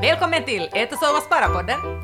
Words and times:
Välkommen 0.00 0.44
till 0.44 0.68
Ät 0.72 0.92
och 0.92 0.98
sova 0.98 1.20
spara-podden! 1.20 2.02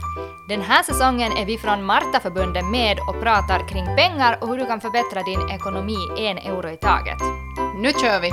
Den 0.49 0.61
här 0.61 0.83
säsongen 0.83 1.33
är 1.33 1.47
vi 1.47 1.59
från 1.59 1.85
Martaförbundet 1.85 2.65
med 2.65 2.99
och 3.09 3.21
pratar 3.23 3.69
kring 3.69 3.85
pengar 3.85 4.39
och 4.41 4.49
hur 4.49 4.59
du 4.59 4.67
kan 4.67 4.81
förbättra 4.81 5.23
din 5.23 5.51
ekonomi 5.51 5.97
en 6.19 6.39
euro 6.39 6.71
i 6.71 6.77
taget. 6.77 7.19
Nu 7.77 7.93
kör 7.93 8.21
vi! 8.21 8.31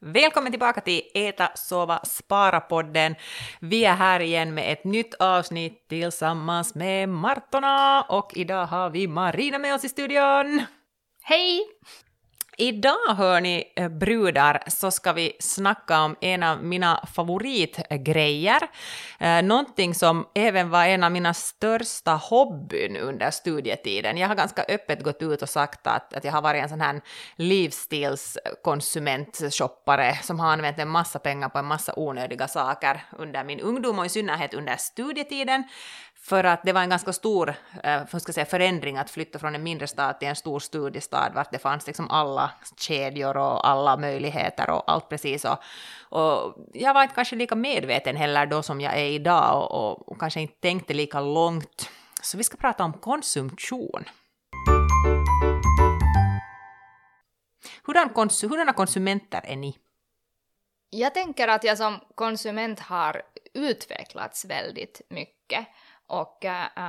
Välkommen 0.00 0.52
tillbaka 0.52 0.80
till 0.80 1.02
Äta, 1.14 1.50
sova, 1.54 1.98
spara-podden. 2.04 3.14
Vi 3.60 3.84
är 3.84 3.94
här 3.94 4.20
igen 4.20 4.54
med 4.54 4.72
ett 4.72 4.84
nytt 4.84 5.14
avsnitt 5.14 5.88
tillsammans 5.88 6.74
med 6.74 7.08
Martorna 7.08 8.02
och 8.02 8.30
idag 8.34 8.66
har 8.66 8.90
vi 8.90 9.08
Marina 9.08 9.58
med 9.58 9.74
oss 9.74 9.84
i 9.84 9.88
studion. 9.88 10.62
Hej! 11.22 11.60
Idag, 12.60 13.14
hör 13.16 13.40
ni 13.40 13.72
eh, 13.76 13.88
brudar, 13.88 14.62
så 14.66 14.90
ska 14.90 15.12
vi 15.12 15.32
snacka 15.40 16.00
om 16.00 16.16
en 16.20 16.42
av 16.42 16.64
mina 16.64 17.06
favoritgrejer. 17.14 18.68
Eh, 19.18 19.42
någonting 19.42 19.94
som 19.94 20.26
även 20.34 20.70
var 20.70 20.84
en 20.84 21.04
av 21.04 21.12
mina 21.12 21.34
största 21.34 22.12
hobbyn 22.12 22.96
under 22.96 23.30
studietiden. 23.30 24.16
Jag 24.16 24.28
har 24.28 24.34
ganska 24.34 24.64
öppet 24.68 25.02
gått 25.02 25.22
ut 25.22 25.42
och 25.42 25.48
sagt 25.48 25.86
att, 25.86 26.14
att 26.14 26.24
jag 26.24 26.32
har 26.32 26.42
varit 26.42 26.62
en 26.62 26.68
sån 26.68 26.80
här 26.80 27.00
livsstilskonsumentshoppare 27.36 30.18
som 30.22 30.40
har 30.40 30.52
använt 30.52 30.78
en 30.78 30.88
massa 30.88 31.18
pengar 31.18 31.48
på 31.48 31.58
en 31.58 31.66
massa 31.66 31.92
onödiga 31.96 32.48
saker 32.48 33.04
under 33.18 33.44
min 33.44 33.60
ungdom 33.60 33.98
och 33.98 34.06
i 34.06 34.08
synnerhet 34.08 34.54
under 34.54 34.76
studietiden. 34.76 35.64
För 36.20 36.44
att 36.44 36.62
det 36.62 36.72
var 36.72 36.82
en 36.82 36.90
ganska 36.90 37.12
stor 37.12 37.54
eh, 37.82 38.06
ska 38.06 38.32
säga, 38.32 38.46
förändring 38.46 38.96
att 38.96 39.10
flytta 39.10 39.38
från 39.38 39.54
en 39.54 39.62
mindre 39.62 39.86
stad 39.86 40.18
till 40.18 40.28
en 40.28 40.36
stor 40.36 40.60
studiestad 40.60 41.32
vart 41.34 41.52
det 41.52 41.58
fanns 41.58 41.86
liksom 41.86 42.10
alla 42.10 42.50
kedjor 42.76 43.36
och 43.36 43.68
alla 43.68 43.96
möjligheter 43.96 44.70
och 44.70 44.90
allt 44.90 45.08
precis. 45.08 45.44
Och, 45.44 45.58
och 46.00 46.54
jag 46.74 46.94
var 46.94 47.02
inte 47.02 47.14
kanske 47.14 47.36
lika 47.36 47.54
medveten 47.54 48.16
heller 48.16 48.46
då 48.46 48.62
som 48.62 48.80
jag 48.80 48.94
är 48.94 49.06
idag 49.06 49.62
och, 49.62 49.90
och, 49.90 50.08
och 50.08 50.20
kanske 50.20 50.40
inte 50.40 50.60
tänkte 50.60 50.94
lika 50.94 51.20
långt. 51.20 51.90
Så 52.22 52.36
vi 52.36 52.44
ska 52.44 52.56
prata 52.56 52.84
om 52.84 52.92
konsumtion. 52.92 54.04
Hurdana 57.84 58.12
kons 58.12 58.42
hurdana 58.42 58.72
konsumenter 58.72 59.40
är 59.44 59.56
ni? 59.56 59.78
Jag 60.90 61.14
tänker 61.14 61.48
att 61.48 61.64
jag 61.64 61.78
som 61.78 62.00
konsument 62.14 62.80
har 62.80 63.22
utvecklats 63.54 64.44
väldigt 64.44 65.00
mycket. 65.10 65.66
Och 66.08 66.44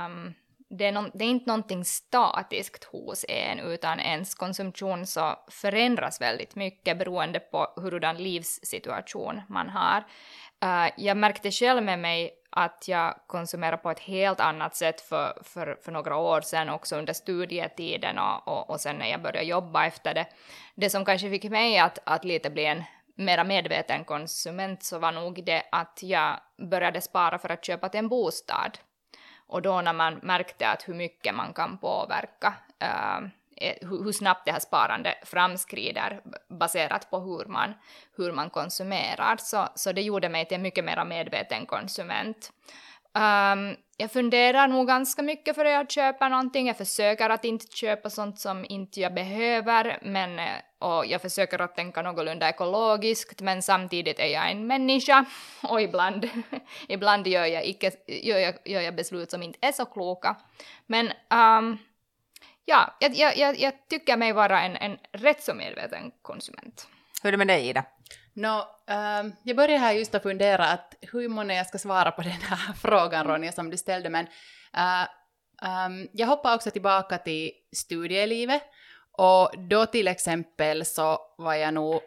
um, 0.06 0.34
det, 0.68 0.86
är 0.86 0.92
no 0.92 1.10
det, 1.14 1.24
är 1.24 1.28
inte 1.28 1.46
någonting 1.46 1.84
statiskt 1.84 2.84
hos 2.84 3.24
en, 3.28 3.58
utan 3.58 4.00
ens 4.00 4.34
konsumtion 4.34 5.06
så 5.06 5.36
förändras 5.48 6.20
väldigt 6.20 6.54
mycket 6.54 6.98
beroende 6.98 7.40
på 7.40 7.72
hurdan 7.76 8.16
livssituation 8.16 9.40
man 9.48 9.68
har. 9.68 10.04
Uh, 10.64 10.90
jag 10.96 11.16
märkte 11.16 11.50
själv 11.50 11.82
med 11.82 11.98
mig 11.98 12.30
att 12.50 12.88
jag 12.88 13.14
konsumerar 13.26 13.76
på 13.76 13.90
ett 13.90 14.00
helt 14.00 14.40
annat 14.40 14.76
sätt 14.76 15.00
för, 15.00 15.38
för, 15.42 15.78
för 15.84 15.92
några 15.92 16.16
år 16.16 16.40
sedan, 16.40 16.68
också 16.68 16.96
under 16.96 17.12
studietiden 17.12 18.18
och, 18.18 18.48
och, 18.48 18.70
och 18.70 18.80
sen 18.80 18.96
när 18.96 19.10
jag 19.10 19.22
började 19.22 19.46
jobba 19.46 19.86
efter 19.86 20.14
det. 20.14 20.26
Det 20.74 20.90
som 20.90 21.04
kanske 21.04 21.30
fick 21.30 21.44
mig 21.44 21.78
att, 21.78 21.98
att 22.04 22.24
lite 22.24 22.50
bli 22.50 22.64
en 22.64 22.84
mera 23.14 23.44
medveten 23.44 24.04
konsument 24.04 24.82
så 24.82 24.98
var 24.98 25.12
nog 25.12 25.44
det 25.44 25.62
att 25.72 26.00
jag 26.02 26.40
började 26.70 27.00
spara 27.00 27.38
för 27.38 27.48
att 27.48 27.64
köpa 27.64 27.88
till 27.88 27.98
en 27.98 28.08
bostad. 28.08 28.78
Och 29.50 29.62
då 29.62 29.80
när 29.80 29.92
man 29.92 30.14
märkte 30.22 30.68
att 30.68 30.88
hur 30.88 30.94
mycket 30.94 31.34
man 31.34 31.52
kan 31.52 31.78
påverka, 31.78 32.54
eh, 32.78 33.16
eh 33.56 33.88
hur 33.88 34.12
snabbt 34.12 34.44
det 34.44 34.52
här 34.52 34.60
sparandet 34.60 35.28
framskrider 35.28 36.20
baserat 36.48 37.10
på 37.10 37.18
hur 37.18 37.44
man, 37.44 37.74
hur 38.16 38.32
man 38.32 38.50
konsumerar, 38.50 39.36
så, 39.36 39.68
så 39.74 39.92
det 39.92 40.02
gjorde 40.02 40.28
mig 40.28 40.44
till 40.44 40.54
en 40.54 40.62
mycket 40.62 40.84
mer 40.84 41.04
medveten 41.04 41.66
konsument. 41.66 42.52
Um, 43.14 43.76
jag 43.96 44.12
funderar 44.12 44.68
nog 44.68 44.86
ganska 44.86 45.22
mycket 45.22 45.56
före 45.56 45.70
jag 45.70 45.90
köper 45.90 46.28
någonting. 46.28 46.66
Jag 46.66 46.76
försöker 46.76 47.30
att 47.30 47.44
inte 47.44 47.66
köpa 47.76 48.10
sånt 48.10 48.40
som 48.40 48.66
inte 48.68 49.00
jag 49.00 49.14
behöver, 49.14 49.98
men 50.02 50.38
eh, 50.38 50.54
och 50.80 51.06
jag 51.06 51.22
försöker 51.22 51.58
att 51.58 51.76
tänka 51.76 52.02
någorlunda 52.02 52.48
ekologiskt, 52.48 53.40
men 53.40 53.62
samtidigt 53.62 54.18
är 54.18 54.26
jag 54.26 54.50
en 54.50 54.66
människa 54.66 55.24
och 55.62 55.82
ibland, 55.82 56.28
ibland 56.88 57.26
gör, 57.26 57.44
jag 57.46 57.66
icke, 57.66 57.92
gör, 58.06 58.38
jag, 58.38 58.54
gör 58.64 58.80
jag 58.80 58.96
beslut 58.96 59.30
som 59.30 59.42
inte 59.42 59.58
är 59.62 59.72
så 59.72 59.84
kloka. 59.84 60.36
Men 60.86 61.06
um, 61.06 61.78
ja, 62.64 62.96
jag, 63.00 63.36
jag, 63.36 63.58
jag, 63.58 63.88
tycker 63.88 64.16
mig 64.16 64.32
vara 64.32 64.62
en, 64.62 64.76
en 64.76 64.98
rätt 65.12 65.42
så 65.42 65.54
medveten 65.54 66.10
konsument. 66.22 66.88
Hur 67.22 67.28
är 67.28 67.32
det 67.32 67.38
med 67.38 67.46
dig, 67.46 67.68
Ida? 67.68 67.84
No, 68.32 68.58
um, 68.86 69.32
jag 69.42 69.56
börjar 69.56 69.78
här 69.78 69.92
just 69.92 70.14
att 70.14 70.22
fundera 70.22 70.66
att 70.66 70.94
hur 71.00 71.28
många 71.28 71.54
jag 71.54 71.66
ska 71.66 71.78
svara 71.78 72.10
på 72.10 72.22
den 72.32 72.32
här 72.32 72.72
frågan 72.72 73.26
Ronja 73.26 73.52
som 73.52 73.70
du 73.70 73.76
ställde 73.76 74.10
men 74.10 74.26
uh, 74.76 75.06
um, 75.86 76.08
jag 76.12 76.26
hoppar 76.26 76.54
också 76.54 76.70
tillbaka 76.70 77.18
till 77.18 77.50
studielivet 77.72 78.62
och 79.20 79.50
då 79.68 79.86
till 79.86 80.08
exempel 80.08 80.84
så 80.84 81.18
var 81.38 81.54
jag 81.54 81.74
nog 81.74 82.00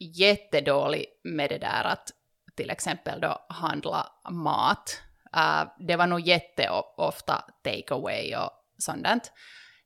jättedålig 0.00 1.06
med 1.24 1.50
det 1.50 1.58
där 1.58 1.84
att 1.84 2.10
till 2.56 2.70
exempel 2.70 3.20
då 3.20 3.46
handla 3.48 4.06
mat. 4.30 5.02
Uh, 5.36 5.86
det 5.86 5.96
var 5.96 6.06
nog 6.06 6.20
jätteofta 6.20 7.44
take 7.64 7.94
away 7.94 8.36
och 8.36 8.50
sådant. 8.78 9.32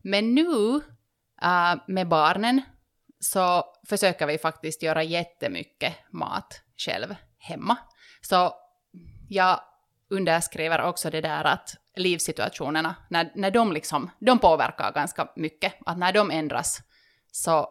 Men 0.03 0.35
nu 0.35 0.47
uh, 1.43 1.75
med 1.87 2.09
barnen 2.09 2.63
så 3.21 3.65
försöker 3.89 4.27
vi 4.27 4.39
faktiskt 4.39 4.83
göra 4.83 5.03
jättemycket 5.03 5.95
mat 6.13 6.63
själv 6.77 7.15
hemma. 7.39 7.77
Så 8.21 8.55
jag 9.29 9.61
underskriver 10.13 10.83
också 10.83 11.11
det 11.11 11.21
där 11.21 11.45
att 11.45 11.77
livssituationerna, 11.97 12.95
när, 13.09 13.33
när 13.35 13.51
de 13.51 13.73
liksom, 13.73 14.11
de 14.19 14.39
påverkar 14.39 14.93
ganska 14.93 15.29
mycket, 15.37 15.75
att 15.87 15.99
när 15.99 16.13
de 16.13 16.31
ändras 16.31 16.83
så 17.33 17.69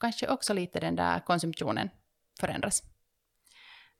kanske 0.00 0.28
också 0.28 0.54
lite 0.54 0.80
den 0.80 0.96
där 0.96 1.20
konsumtionen 1.20 1.90
förändras. 2.40 2.82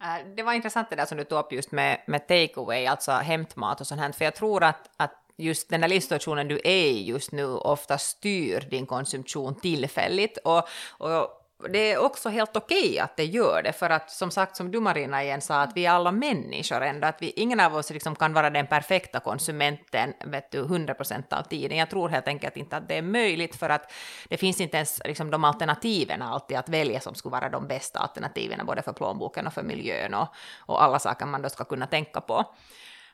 Äh, 0.03 0.35
det 0.37 0.43
var 0.43 0.53
intressant 0.53 0.91
det 0.91 0.97
där 0.97 1.07
som 1.07 1.19
du 1.19 1.25
tog 1.25 1.39
upp 1.39 1.53
just 1.53 1.73
med, 1.73 2.05
med 2.07 2.29
takeaway, 2.29 2.87
alltså 2.87 3.13
hämtmat 3.13 3.81
och 3.81 3.87
sånt 3.87 4.01
här, 4.01 4.13
för 4.13 4.25
jag 4.25 4.35
tror 4.35 4.65
att, 4.65 4.91
att 4.97 5.25
just 5.37 5.69
den 5.69 5.81
där 5.81 5.89
livssituationen 5.89 6.49
du 6.49 6.61
är 6.65 6.87
i 6.87 7.05
just 7.05 7.33
nu 7.33 7.47
ofta 7.47 7.99
styr 7.99 8.61
din 8.71 8.87
konsumtion 8.87 9.55
tillfälligt. 9.61 10.39
Och, 10.39 10.69
och 10.99 11.38
det 11.59 11.93
är 11.93 11.99
också 11.99 12.29
helt 12.29 12.57
okej 12.57 12.89
okay 12.89 12.99
att 12.99 13.17
det 13.17 13.25
gör 13.25 13.63
det, 13.63 13.73
för 13.73 13.91
att 13.91 14.11
som 14.11 14.31
sagt, 14.31 14.57
som 14.57 14.71
du 14.71 14.81
Marina 14.81 15.23
igen 15.23 15.41
sa, 15.41 15.61
att 15.61 15.77
vi 15.77 15.87
är 15.87 15.91
alla 15.91 16.13
människor 16.13 16.83
ändå, 16.83 17.07
att 17.07 17.23
vi, 17.23 17.31
ingen 17.31 17.61
av 17.61 17.77
oss 17.77 17.91
liksom 17.91 18.17
kan 18.17 18.33
vara 18.33 18.51
den 18.51 18.67
perfekta 18.67 19.21
konsumenten, 19.21 20.15
vet 20.25 20.51
du, 20.51 20.65
100% 20.65 21.35
av 21.35 21.43
tiden. 21.43 21.79
Jag 21.79 21.91
tror 21.91 22.09
helt 22.09 22.29
enkelt 22.29 22.57
inte 22.57 22.77
att 22.77 22.89
det 22.89 22.95
är 22.95 23.03
möjligt, 23.03 23.57
för 23.57 23.69
att 23.71 23.93
det 24.29 24.37
finns 24.37 24.61
inte 24.61 24.77
ens 24.77 25.01
liksom, 25.05 25.31
de 25.31 25.45
alternativen 25.45 26.23
alltid 26.23 26.57
att 26.57 26.69
välja 26.69 27.01
som 27.01 27.15
skulle 27.15 27.33
vara 27.33 27.49
de 27.49 27.69
bästa 27.69 27.99
alternativen, 27.99 28.67
både 28.67 28.83
för 28.83 28.93
plånboken 28.93 29.47
och 29.47 29.53
för 29.53 29.63
miljön 29.63 30.15
och, 30.15 30.29
och 30.59 30.83
alla 30.83 30.99
saker 30.99 31.27
man 31.27 31.43
då 31.43 31.49
ska 31.49 31.65
kunna 31.65 31.87
tänka 31.87 32.21
på. 32.21 32.55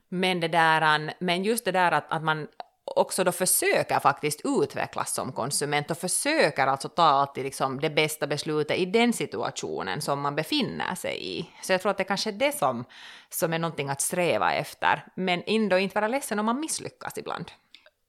Men, 0.09 0.41
det 0.41 0.49
där, 0.49 1.15
men 1.19 1.45
just 1.45 1.65
det 1.65 1.73
där 1.73 1.93
att, 1.93 2.13
att 2.13 2.23
man 2.23 2.49
också 2.97 3.25
då 3.25 3.33
försöker 3.33 4.01
faktiskt 4.01 4.41
utvecklas 4.45 5.15
som 5.15 5.33
konsument 5.33 5.91
och 5.91 5.99
försöker 5.99 6.67
alltså 6.67 6.89
ta 6.89 7.03
alltid 7.03 7.45
liksom 7.45 7.81
det 7.81 7.91
bästa 7.91 8.27
beslutet 8.27 8.79
i 8.79 8.87
den 8.87 9.13
situationen 9.13 10.01
som 10.01 10.21
man 10.21 10.37
befinner 10.37 10.95
sig 10.95 11.39
i. 11.39 11.51
Så 11.63 11.73
jag 11.73 11.83
tror 11.83 11.91
att 11.91 11.99
det 11.99 12.05
kanske 12.05 12.31
är 12.31 12.33
det 12.33 12.53
som, 12.53 12.85
som 13.29 13.53
är 13.53 13.59
någonting 13.59 13.89
att 13.89 14.01
sträva 14.01 14.53
efter, 14.53 15.07
men 15.15 15.43
ändå 15.47 15.79
inte 15.79 15.95
vara 15.95 16.09
ledsen 16.09 16.39
om 16.39 16.47
man 16.47 16.61
misslyckas 16.61 17.19
ibland. 17.19 17.51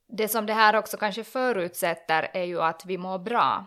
Det 0.08 0.28
som 0.28 0.46
det 0.46 0.54
här 0.54 0.76
också 0.76 0.98
kanske 0.98 1.24
förutsätter 1.24 2.30
är 2.34 2.44
ju 2.44 2.62
att 2.62 2.86
vi 2.86 2.98
mår 2.98 3.20
bra. 3.20 3.66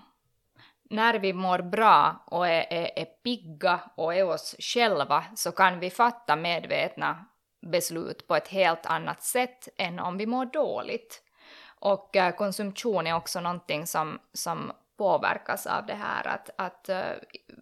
När 0.90 1.18
vi 1.18 1.32
mår 1.32 1.58
bra 1.58 2.24
och 2.26 2.48
är, 2.48 2.72
är, 2.72 2.90
är 2.96 3.04
pigga 3.04 3.80
och 3.96 4.14
är 4.14 4.28
oss 4.28 4.56
själva 4.58 5.24
så 5.36 5.52
kan 5.52 5.80
vi 5.80 5.90
fatta 5.90 6.36
medvetna 6.36 7.27
beslut 7.60 8.26
på 8.26 8.36
ett 8.36 8.48
helt 8.48 8.86
annat 8.86 9.22
sätt 9.22 9.68
än 9.76 9.98
om 9.98 10.18
vi 10.18 10.26
mår 10.26 10.46
dåligt. 10.46 11.22
Och 11.80 12.16
äh, 12.16 12.34
konsumtion 12.34 13.06
är 13.06 13.16
också 13.16 13.40
någonting 13.40 13.86
som, 13.86 14.18
som 14.32 14.72
påverkas 14.96 15.66
av 15.66 15.86
det 15.86 15.94
här 15.94 16.26
att, 16.26 16.50
att 16.56 16.88
äh, 16.88 17.00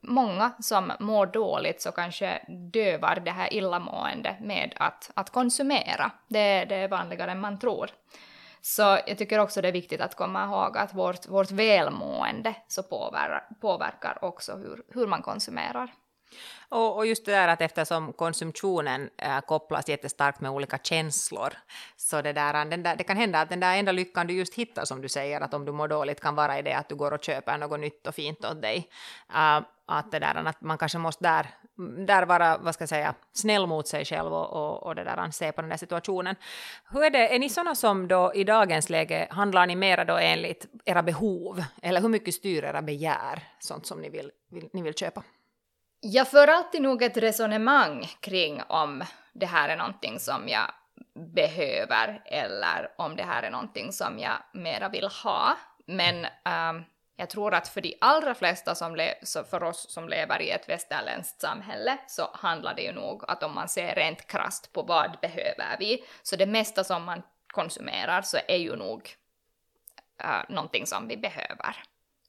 många 0.02 0.52
som 0.60 0.92
mår 1.00 1.26
dåligt 1.26 1.80
så 1.80 1.92
kanske 1.92 2.42
dövar 2.72 3.20
det 3.24 3.30
här 3.30 3.54
illamående 3.54 4.36
med 4.40 4.74
att, 4.76 5.10
att 5.14 5.30
konsumera. 5.30 6.10
Det, 6.28 6.64
det 6.64 6.74
är 6.74 6.88
vanligare 6.88 7.30
än 7.30 7.40
man 7.40 7.58
tror. 7.58 7.90
Så 8.60 8.98
jag 9.06 9.18
tycker 9.18 9.38
också 9.38 9.62
det 9.62 9.68
är 9.68 9.72
viktigt 9.72 10.00
att 10.00 10.14
komma 10.14 10.44
ihåg 10.44 10.76
att 10.76 10.94
vårt, 10.94 11.28
vårt 11.28 11.50
välmående 11.50 12.54
så 12.68 12.82
påverkar, 12.82 13.46
påverkar 13.60 14.24
också 14.24 14.56
hur, 14.56 14.82
hur 14.88 15.06
man 15.06 15.22
konsumerar. 15.22 15.92
Och, 16.68 16.96
och, 16.96 17.06
just 17.06 17.26
det 17.26 17.32
där 17.32 17.48
att 17.48 17.60
eftersom 17.60 18.12
konsumtionen 18.12 19.10
äh, 19.16 19.40
kopplas 19.40 19.88
jättestarkt 19.88 20.40
med 20.40 20.50
olika 20.50 20.78
känslor, 20.78 21.54
så 21.96 22.22
det, 22.22 22.32
där, 22.32 22.64
den 22.64 22.82
där, 22.82 22.96
det 22.96 23.04
kan 23.04 23.16
hända 23.16 23.40
att 23.40 23.48
den 23.48 23.60
där 23.60 23.76
enda 23.76 23.92
lyckan 23.92 24.26
du 24.26 24.34
just 24.34 24.54
hittar, 24.54 24.84
som 24.84 25.02
du 25.02 25.08
säger, 25.08 25.40
att 25.40 25.54
om 25.54 25.64
du 25.64 25.72
mår 25.72 25.88
dåligt 25.88 26.20
kan 26.20 26.34
vara 26.34 26.58
i 26.58 26.62
det 26.62 26.72
att 26.72 26.88
du 26.88 26.94
går 26.94 27.12
och 27.12 27.24
köper 27.24 27.58
något 27.58 27.80
nytt 27.80 28.06
och 28.06 28.14
fint 28.14 28.44
åt 28.44 28.62
dig. 28.62 28.90
Äh, 29.34 29.60
att, 29.88 30.10
det 30.10 30.18
där, 30.18 30.34
att 30.34 30.60
man 30.60 30.78
kanske 30.78 30.98
måste 30.98 31.24
där, 31.24 31.46
där 32.06 32.26
vara, 32.26 32.58
vad 32.58 32.74
ska 32.74 32.82
jag 32.82 32.88
säga, 32.88 33.14
snäll 33.32 33.66
mot 33.66 33.88
sig 33.88 34.04
själv 34.04 34.32
och, 34.32 34.52
och, 34.52 34.82
och 34.82 34.94
det 34.94 35.04
där, 35.04 35.30
se 35.30 35.52
på 35.52 35.60
den 35.60 35.70
där 35.70 35.76
situationen. 35.76 36.36
Hur 36.90 37.04
är 37.04 37.10
det, 37.10 37.34
är 37.34 37.38
ni 37.38 37.48
sådana 37.48 37.74
som 37.74 38.08
då 38.08 38.32
i 38.34 38.44
dagens 38.44 38.90
läge, 38.90 39.28
handlar 39.30 39.66
ni 39.66 39.76
mera 39.76 40.04
då 40.04 40.16
enligt 40.16 40.66
era 40.84 41.02
behov, 41.02 41.64
eller 41.82 42.00
hur 42.00 42.08
mycket 42.08 42.34
styr 42.34 42.64
era 42.64 42.82
begär, 42.82 43.42
sånt 43.58 43.86
som 43.86 44.00
ni 44.00 44.10
vill, 44.10 44.30
vill, 44.50 44.68
ni 44.72 44.82
vill 44.82 44.94
köpa? 44.94 45.22
Jag 46.00 46.28
för 46.28 46.48
alltid 46.48 46.82
nog 46.82 47.02
ett 47.02 47.16
resonemang 47.16 48.06
kring 48.20 48.62
om 48.68 49.04
det 49.32 49.46
här 49.46 49.68
är 49.68 49.76
någonting 49.76 50.18
som 50.18 50.48
jag 50.48 50.70
behöver 51.34 52.22
eller 52.24 52.90
om 52.98 53.16
det 53.16 53.22
här 53.22 53.42
är 53.42 53.50
någonting 53.50 53.92
som 53.92 54.18
jag 54.18 54.36
mera 54.52 54.88
vill 54.88 55.08
ha. 55.24 55.56
Men 55.86 56.24
um, 56.24 56.84
jag 57.16 57.30
tror 57.30 57.54
att 57.54 57.68
för 57.68 57.80
de 57.80 57.98
allra 58.00 58.34
flesta 58.34 58.74
som 58.74 58.96
le- 58.96 59.14
för 59.50 59.62
oss 59.62 59.92
som 59.92 60.08
lever 60.08 60.42
i 60.42 60.50
ett 60.50 60.68
västerländskt 60.68 61.40
samhälle 61.40 61.98
så 62.06 62.30
handlar 62.34 62.74
det 62.74 62.82
ju 62.82 62.92
nog 62.92 63.24
att 63.28 63.42
om 63.42 63.54
man 63.54 63.68
ser 63.68 63.94
rent 63.94 64.26
krast 64.26 64.72
på 64.72 64.82
vad 64.82 65.16
behöver 65.20 65.76
vi, 65.78 66.04
så 66.22 66.36
det 66.36 66.46
mesta 66.46 66.84
som 66.84 67.04
man 67.04 67.22
konsumerar 67.46 68.22
så 68.22 68.38
är 68.48 68.56
ju 68.56 68.76
nog 68.76 69.14
uh, 70.24 70.42
någonting 70.48 70.86
som 70.86 71.08
vi 71.08 71.16
behöver. 71.16 71.76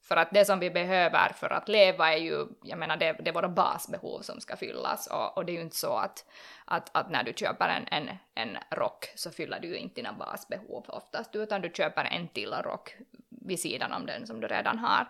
För 0.08 0.16
att 0.16 0.30
det 0.30 0.44
som 0.44 0.58
vi 0.58 0.70
behöver 0.70 1.28
för 1.28 1.52
att 1.52 1.68
leva 1.68 2.12
är 2.12 2.18
ju, 2.18 2.46
jag 2.62 2.78
menar 2.78 2.96
det, 2.96 3.12
det 3.12 3.30
är 3.30 3.34
våra 3.34 3.48
basbehov 3.48 4.20
som 4.20 4.40
ska 4.40 4.56
fyllas 4.56 5.06
och, 5.06 5.36
och 5.36 5.44
det 5.44 5.52
är 5.52 5.54
ju 5.54 5.60
inte 5.60 5.76
så 5.76 5.92
att, 5.92 6.24
att, 6.64 6.96
att 6.96 7.10
när 7.10 7.22
du 7.22 7.32
köper 7.32 7.68
en, 7.68 7.86
en, 7.90 8.16
en 8.34 8.58
rock 8.70 9.12
så 9.14 9.30
fyller 9.30 9.60
du 9.60 9.68
ju 9.68 9.76
inte 9.76 9.94
dina 9.94 10.12
basbehov 10.12 10.84
oftast 10.88 11.36
utan 11.36 11.60
du 11.60 11.70
köper 11.74 12.04
en 12.04 12.28
till 12.28 12.52
rock 12.52 12.96
vid 13.28 13.60
sidan 13.60 13.92
om 13.92 14.06
den 14.06 14.26
som 14.26 14.40
du 14.40 14.46
redan 14.46 14.78
har. 14.78 15.06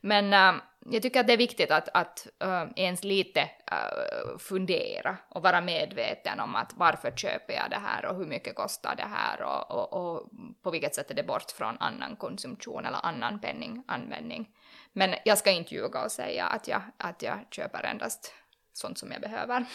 Men 0.00 0.32
äh, 0.32 0.62
jag 0.90 1.02
tycker 1.02 1.20
att 1.20 1.26
det 1.26 1.32
är 1.32 1.36
viktigt 1.36 1.70
att, 1.70 1.88
att 1.94 2.26
äh, 2.42 2.64
ens 2.76 3.04
lite 3.04 3.40
äh, 3.40 4.38
fundera 4.38 5.16
och 5.28 5.42
vara 5.42 5.60
medveten 5.60 6.40
om 6.40 6.54
att 6.54 6.72
varför 6.76 7.10
köper 7.10 7.54
jag 7.54 7.70
det 7.70 7.80
här 7.86 8.06
och 8.06 8.16
hur 8.16 8.26
mycket 8.26 8.54
kostar 8.54 8.96
det 8.96 9.08
här 9.14 9.42
och, 9.42 9.70
och, 9.70 9.92
och 9.92 10.30
på 10.62 10.70
vilket 10.70 10.94
sätt 10.94 11.10
är 11.10 11.14
det 11.14 11.22
bort 11.22 11.50
från 11.50 11.76
annan 11.78 12.16
konsumtion 12.16 12.86
eller 12.86 13.06
annan 13.06 13.40
penninganvändning. 13.40 14.48
Men 14.92 15.14
jag 15.24 15.38
ska 15.38 15.50
inte 15.50 15.74
ljuga 15.74 16.04
och 16.04 16.12
säga 16.12 16.46
att 16.46 16.68
jag, 16.68 16.82
att 16.96 17.22
jag 17.22 17.38
köper 17.50 17.82
endast 17.82 18.32
sånt 18.72 18.98
som 18.98 19.12
jag 19.12 19.20
behöver. 19.20 19.66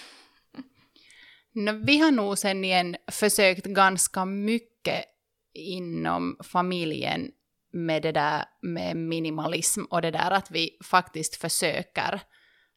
No, 1.52 1.86
vi 1.86 1.98
har 1.98 2.12
nog 2.12 2.38
sen 2.38 2.64
igen 2.64 2.96
försökt 3.12 3.66
ganska 3.66 4.26
mycket 4.26 5.06
inom 5.54 6.38
familjen 6.44 7.32
med 7.72 8.02
det 8.02 8.12
där 8.12 8.46
med 8.62 8.98
minimalism 8.98 9.84
och 9.90 10.02
det 10.02 10.12
där 10.12 10.32
att 10.32 10.52
vi 10.52 10.78
faktiskt 10.84 11.36
försöker 11.36 12.22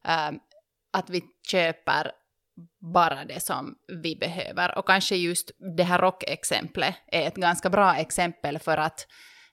äh, 0.05 0.31
att 0.93 1.11
vi 1.11 1.23
köper 1.51 2.13
bara 2.95 3.25
det 3.25 3.41
som 3.41 3.75
vi 4.03 4.17
behöver. 4.17 4.79
Och 4.79 4.87
kanske 4.87 5.17
just 5.17 5.51
det 5.77 5.83
här 5.83 5.99
rockexemplet 5.99 6.95
är 7.07 7.27
ett 7.27 7.35
ganska 7.35 7.71
bra 7.71 7.97
exempel 7.97 8.59
för 8.59 8.77
att 8.77 9.07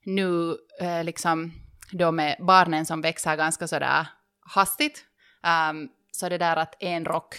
nu 0.06 0.58
äh, 0.80 1.04
liksom 1.04 1.52
då 1.92 2.12
med 2.12 2.36
barnen 2.40 2.86
som 2.86 3.02
växer 3.02 3.36
ganska 3.36 3.68
sådär 3.68 4.08
hastigt, 4.42 5.06
um, 5.72 5.90
så 6.12 6.30
det 6.30 6.38
där 6.38 6.56
att 6.56 6.76
en 6.80 7.06
rock 7.06 7.36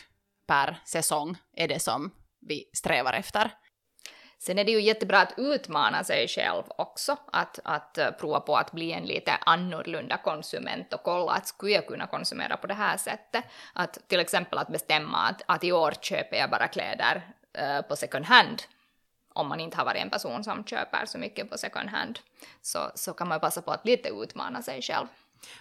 per 0.47 0.81
säsong 0.85 1.37
är 1.57 1.69
det 1.69 1.81
som 1.81 2.11
vi 2.41 2.65
strävar 2.73 3.13
efter. 3.13 3.51
Sen 4.43 4.59
är 4.59 4.65
det 4.65 4.73
ju 4.73 4.81
jättebra 4.81 5.21
att 5.21 5.35
utmana 5.37 6.05
sig 6.05 6.29
själv 6.29 6.63
också, 6.69 7.17
att, 7.33 7.59
att 7.65 7.99
eh, 7.99 8.11
prova 8.11 8.41
på 8.41 8.57
att 8.57 8.73
bli 8.73 8.93
en 8.93 9.05
lite 9.05 9.33
annorlunda 9.33 10.17
konsument 10.17 10.93
och 10.93 11.03
kolla 11.03 11.33
att 11.33 11.47
skulle 11.47 11.73
jag 11.73 11.87
kunna 11.87 12.07
konsumera 12.07 12.57
på 12.57 12.67
det 12.67 12.75
här 12.75 12.97
sättet. 12.97 13.45
Att 13.73 14.09
till 14.09 14.21
exempel 14.21 14.59
att 14.59 14.69
bestämma 14.69 15.19
att, 15.19 15.43
att 15.47 15.65
i 15.65 15.73
år 15.73 15.95
köper 16.01 16.37
jag 16.37 16.51
bara 16.51 16.69
kläder 16.69 17.23
eh, 17.53 17.83
på 17.83 17.97
second 17.97 18.25
hand. 18.25 18.63
Om 19.33 19.49
man 19.49 19.61
inte 19.61 19.77
har 19.77 19.85
varit 19.85 20.03
en 20.03 20.11
person 20.11 20.45
som 20.45 20.65
köper 20.65 21.07
så 21.07 21.19
mycket 21.19 21.51
på 21.51 21.59
second 21.59 21.89
hand 21.89 22.19
så, 22.63 22.91
så 22.95 23.13
kan 23.13 23.29
man 23.29 23.41
passa 23.41 23.63
på 23.63 23.71
att 23.71 23.87
lite 23.87 24.09
utmana 24.09 24.63
sig 24.63 24.83
själv. 24.83 25.07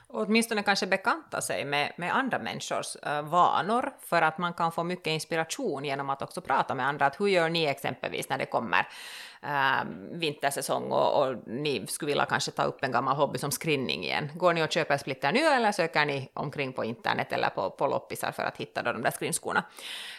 Och 0.07 0.21
åtminstone 0.21 0.63
kanske 0.63 0.87
bekanta 0.87 1.41
sig 1.41 1.65
med, 1.65 1.93
med 1.97 2.15
andra 2.15 2.39
människors 2.39 2.95
uh, 3.07 3.21
vanor, 3.21 3.93
för 3.99 4.21
att 4.21 4.37
man 4.37 4.53
kan 4.53 4.71
få 4.71 4.83
mycket 4.83 5.07
inspiration 5.07 5.85
genom 5.85 6.09
att 6.09 6.21
också 6.21 6.41
prata 6.41 6.75
med 6.75 6.87
andra. 6.87 7.05
Att 7.05 7.19
hur 7.19 7.27
gör 7.27 7.49
ni 7.49 7.65
exempelvis 7.65 8.29
när 8.29 8.37
det 8.37 8.45
kommer 8.45 8.87
uh, 9.43 9.89
vintersäsong 10.11 10.91
och, 10.91 11.21
och, 11.21 11.35
ni 11.47 11.87
skulle 11.87 12.09
vilja 12.09 12.25
kanske 12.25 12.51
ta 12.51 12.63
upp 12.63 12.83
en 12.83 12.91
gammal 12.91 13.15
hobby 13.15 13.37
som 13.37 13.51
skrinning 13.51 14.03
igen? 14.03 14.31
Går 14.35 14.53
ni 14.53 14.63
och 14.63 14.71
köper 14.71 14.97
splitter 14.97 15.31
nu 15.31 15.39
eller 15.39 15.71
söker 15.71 16.05
ni 16.05 16.29
omkring 16.33 16.73
på 16.73 16.83
internet 16.83 17.33
eller 17.33 17.49
på, 17.49 17.69
på 17.69 17.87
loppisar 17.87 18.31
för 18.31 18.43
att 18.43 18.57
hitta 18.57 18.83
då 18.83 18.91
de 18.91 19.01
där 19.01 19.11
skrinskorna? 19.11 19.63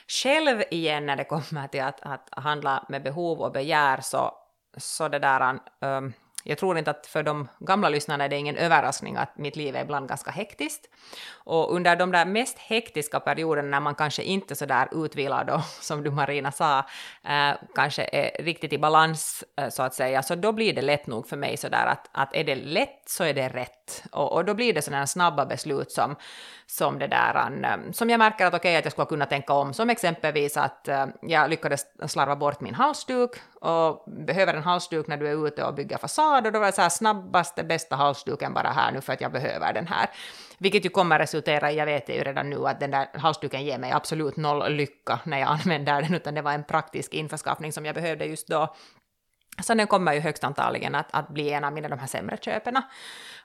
Själv 0.09 0.63
igen 0.71 1.07
när 1.07 1.17
det 1.17 1.25
kommer 1.25 1.69
till 1.69 1.83
att, 1.83 2.01
att 2.03 2.29
handla 2.31 2.85
med 2.89 3.03
behov 3.03 3.41
och 3.41 3.53
begär 3.53 4.01
så, 4.01 4.35
så 4.77 5.09
det 5.09 5.19
där 5.19 5.59
um, 5.81 6.13
jag 6.45 6.59
tror 6.59 6.79
inte 6.79 6.91
att 6.91 7.07
för 7.07 7.23
de 7.23 7.49
gamla 7.59 7.89
lyssnarna 7.89 8.25
är 8.25 8.29
det 8.29 8.37
ingen 8.37 8.57
överraskning 8.57 9.17
att 9.17 9.39
mitt 9.39 9.57
liv 9.57 9.77
är 9.77 9.83
ibland 9.83 10.09
ganska 10.09 10.31
hektiskt. 10.31 10.89
Och 11.35 11.75
under 11.75 11.97
de 11.97 12.13
där 12.13 12.25
mest 12.25 12.59
hektiska 12.59 13.21
perioderna 13.21 13.69
när 13.69 13.81
man 13.81 13.95
kanske 13.95 14.23
inte 14.23 14.57
så 14.57 14.67
där 14.67 15.05
utvilad 15.05 15.47
då, 15.47 15.63
som 15.81 16.03
du 16.03 16.11
Marina 16.11 16.53
sa, 16.53 16.79
eh, 17.25 17.53
kanske 17.75 18.09
är 18.13 18.43
riktigt 18.43 18.73
i 18.73 18.79
balans 18.79 19.45
eh, 19.57 19.69
så 19.69 19.83
att 19.83 19.95
säga, 19.95 20.23
så 20.23 20.35
då 20.35 20.53
blir 20.53 20.73
det 20.73 20.83
lätt 20.83 21.07
nog 21.07 21.29
för 21.29 21.37
mig 21.37 21.57
så 21.57 21.69
där 21.69 21.87
att, 21.87 22.11
att 22.13 22.37
är 22.37 22.45
det 22.45 22.55
lätt 22.55 23.03
så 23.07 23.25
är 23.25 23.35
det 23.35 23.49
rätt. 23.49 24.05
Och, 24.13 24.33
och 24.33 24.45
då 24.45 24.55
blir 24.55 24.75
det 24.75 24.83
sådana 24.83 25.07
snabba 25.07 25.47
beslut 25.47 25.93
som, 25.93 26.17
som 26.67 26.99
det 26.99 27.07
där, 27.07 27.35
an, 27.35 27.67
som 27.93 28.11
jag 28.11 28.19
märker 28.19 28.47
att 28.47 28.55
okej 28.55 28.59
okay, 28.59 28.77
att 28.77 28.85
jag 28.85 28.93
skulle 28.93 29.07
kunna 29.07 29.27
tänka 29.27 29.53
om, 29.53 29.75
som 29.75 29.91
exempelvis 29.91 30.57
att 30.57 30.89
eh, 30.89 31.07
jag 31.23 31.51
lyckades 31.51 31.87
slarva 32.07 32.37
bort 32.37 32.61
min 32.61 32.75
halsduk 32.75 33.31
och 33.61 34.05
behöver 34.07 34.55
en 34.55 34.63
halsduk 34.63 35.07
när 35.07 35.17
du 35.17 35.29
är 35.29 35.47
ute 35.47 35.65
och 35.65 35.75
bygger 35.75 35.99
fasad 35.99 36.47
och 36.47 36.53
då 36.53 36.59
var 36.59 36.67
det 36.67 36.73
så 36.73 36.83
här 36.83 36.89
snabbaste, 36.89 37.65
bästa 37.65 37.97
halsduken 37.97 38.55
bara 38.55 38.69
här 38.69 38.93
nu 38.93 39.01
för 39.01 39.13
att 39.13 39.21
jag 39.21 39.33
behöver 39.33 39.73
den 39.73 39.87
här. 39.87 40.11
Vilket 40.59 40.85
ju 40.85 40.89
kommer 40.89 41.19
resultera 41.19 41.73
i, 41.73 41.77
jag 41.77 41.87
vet 41.87 42.09
ju 42.09 42.25
redan 42.25 42.51
nu 42.51 42.67
att 42.67 42.81
den 42.81 42.91
där 42.91 43.09
halsduken 43.15 43.65
ger 43.65 43.79
mig 43.79 43.93
absolut 43.93 44.37
noll 44.37 44.73
lycka 44.73 45.21
när 45.25 45.39
jag 45.39 45.49
använder 45.61 46.03
den, 46.03 46.15
utan 46.15 46.35
det 46.35 46.43
var 46.43 46.53
en 46.53 46.65
praktisk 46.65 47.15
införskaffning 47.15 47.73
som 47.73 47.87
jag 47.87 47.95
behövde 47.95 48.25
just 48.25 48.49
då. 48.49 48.75
Så 49.63 49.75
den 49.75 49.87
kommer 49.87 50.13
ju 50.13 50.21
högst 50.21 50.45
antagligen 50.45 50.95
att, 50.95 51.07
att 51.11 51.29
bli 51.29 51.51
en 51.51 51.65
av 51.65 51.73
mina 51.73 51.89
de 51.89 51.99
här 51.99 52.07
sämre 52.07 52.37
köperna. 52.41 52.83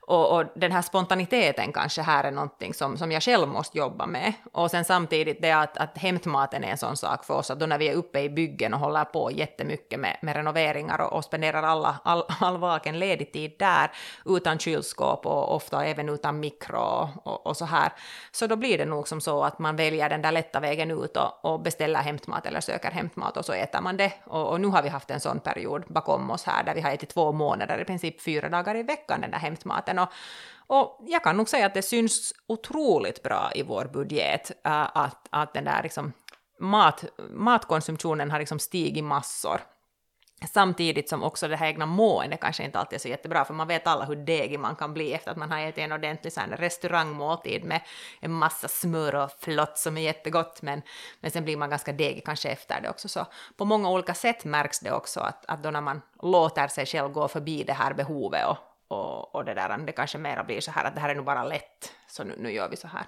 Och, 0.08 0.38
och, 0.38 0.46
den 0.56 0.72
här 0.72 0.82
spontaniteten 0.82 1.74
kanske 1.74 2.02
här 2.02 2.24
är 2.24 2.32
någonting 2.32 2.74
som, 2.74 2.98
som 2.98 3.12
jag 3.12 3.24
själv 3.24 3.48
måste 3.48 3.78
jobba 3.78 4.06
med. 4.06 4.34
Och 4.52 4.72
sen 4.72 4.86
samtidigt 4.86 5.42
det 5.42 5.52
att, 5.52 5.78
att 5.78 5.98
hämtmaten 5.98 6.64
är 6.64 6.68
en 6.68 6.78
sån 6.78 6.98
sak 6.98 7.26
för 7.26 7.34
oss, 7.34 7.52
att 7.52 7.60
då 7.60 7.66
när 7.66 7.78
vi 7.78 7.88
är 7.88 7.94
uppe 7.94 8.20
i 8.20 8.30
byggen 8.30 8.74
och 8.74 8.80
håller 8.80 9.06
på 9.06 9.32
jättemycket 9.32 10.00
med, 10.00 10.18
med 10.22 10.36
renoveringar 10.36 11.02
och, 11.02 11.14
och 11.14 11.24
spenderar 11.24 11.64
alla, 11.64 11.98
all, 12.04 12.24
all 12.40 12.58
vaken 12.58 13.00
ledig 13.00 13.34
tid 13.34 13.56
där, 13.60 13.92
utan 14.26 14.60
kylskåp 14.60 15.26
och 15.26 15.56
ofta 15.56 15.86
även 15.86 16.10
utan 16.10 16.40
mikro 16.40 17.10
och, 17.24 17.48
och, 17.48 17.58
så 17.58 17.66
här, 17.66 17.92
så 18.32 18.48
då 18.48 18.56
blir 18.56 18.78
det 18.78 18.86
nog 18.86 19.08
som 19.08 19.22
så 19.22 19.44
att 19.44 19.60
man 19.60 19.76
väljer 19.76 20.10
den 20.10 20.22
där 20.22 20.32
lätta 20.32 20.60
vägen 20.60 20.92
ut 20.92 21.18
och, 21.18 21.46
och 21.46 21.60
beställer 21.60 22.00
hämtmat 22.00 22.46
eller 22.46 22.62
söker 22.62 22.92
hämtmat 22.92 23.38
och 23.38 23.46
så 23.46 23.54
äter 23.54 23.82
man 23.82 23.98
det. 23.98 24.14
Och, 24.24 24.48
och 24.48 24.62
nu 24.62 24.68
har 24.68 24.82
vi 24.82 24.90
haft 24.90 25.12
en 25.12 25.20
sån 25.20 25.40
period 25.40 25.84
bakom 25.88 26.32
oss 26.32 26.44
här 26.44 26.64
där 26.64 26.76
vi 26.76 26.82
har 26.82 26.92
ätit 26.92 27.10
två 27.10 27.32
månader, 27.32 27.80
i 27.82 27.86
princip 27.86 28.22
fyra 28.22 28.50
dagar 28.50 28.76
i 28.76 28.84
veckan 28.84 29.22
den 29.22 29.32
där 29.32 29.38
hämtmaten 29.38 29.95
budgeten. 29.96 30.00
Och, 30.00 30.10
och 30.68 31.00
jag 31.08 31.24
kan 31.24 31.38
nog 31.38 31.50
säga 31.50 31.66
att 31.66 31.74
det 31.74 31.82
syns 31.82 32.34
otroligt 32.48 33.24
bra 33.24 33.52
i 33.56 33.64
vår 33.64 33.86
budget 33.86 34.52
äh, 34.66 34.98
att, 34.98 35.28
att 35.30 35.54
den 35.54 35.66
där 35.66 35.84
liksom 35.84 36.14
mat, 36.60 37.04
matkonsumtionen 37.30 38.32
har 38.32 38.40
liksom 38.40 38.60
stigit 38.60 39.04
massor. 39.04 39.62
Samtidigt 40.54 41.10
som 41.10 41.24
också 41.24 41.48
det 41.48 41.56
här 41.56 41.68
egna 41.68 41.86
måendet 41.86 42.40
kanske 42.40 42.64
inte 42.64 42.80
alltid 42.80 42.96
är 42.96 43.02
så 43.02 43.08
jättebra, 43.08 43.46
för 43.46 43.54
man 43.54 43.68
vet 43.68 43.88
alla 43.88 44.06
hur 44.06 44.16
degig 44.16 44.60
man 44.60 44.76
kan 44.76 44.94
bli 44.94 45.14
efter 45.14 45.32
att 45.32 45.38
man 45.38 45.52
har 45.52 45.60
ätit 45.60 45.78
en 45.78 45.92
ordentlig 45.92 46.34
så 46.34 46.40
här 46.40 46.48
restaurangmåltid 46.48 47.64
med 47.64 47.82
en 48.22 48.32
massa 48.32 48.68
smör 48.68 49.16
och 49.16 49.32
flott 49.40 49.78
som 49.78 49.98
är 49.98 50.02
jättegott, 50.02 50.62
men, 50.62 50.82
men 51.22 51.32
sen 51.32 51.44
blir 51.44 51.58
man 51.58 51.70
ganska 51.70 51.92
degig 51.92 52.26
kanske 52.26 52.50
efter 52.50 52.82
det 52.82 52.90
också. 52.90 53.08
Så 53.08 53.26
på 53.58 53.66
många 53.66 53.90
olika 53.90 54.14
sätt 54.14 54.46
märks 54.46 54.80
det 54.80 54.92
också 54.92 55.20
att, 55.20 55.46
att 55.46 55.64
då 55.64 55.72
när 55.72 55.82
man 55.82 56.02
låter 56.22 56.68
sig 56.68 56.86
själv 56.86 57.12
gå 57.12 57.28
förbi 57.28 57.64
det 57.64 57.74
här 57.74 57.94
behovet 57.94 58.48
och, 58.48 58.58
och, 58.88 59.36
och 59.36 59.46
det 59.46 59.54
där, 59.54 59.78
det 59.78 59.92
kanske 59.92 60.18
mera 60.18 60.44
blir 60.44 60.62
så 60.62 60.72
här 60.72 60.86
att 60.86 60.96
det 60.96 61.02
här 61.02 61.10
är 61.10 61.16
nog 61.16 61.26
bara 61.26 61.44
lätt, 61.44 61.94
så 62.08 62.24
nu, 62.24 62.36
nu 62.38 62.52
gör 62.52 62.70
vi 62.70 62.76
så 62.76 62.88
här. 62.88 63.06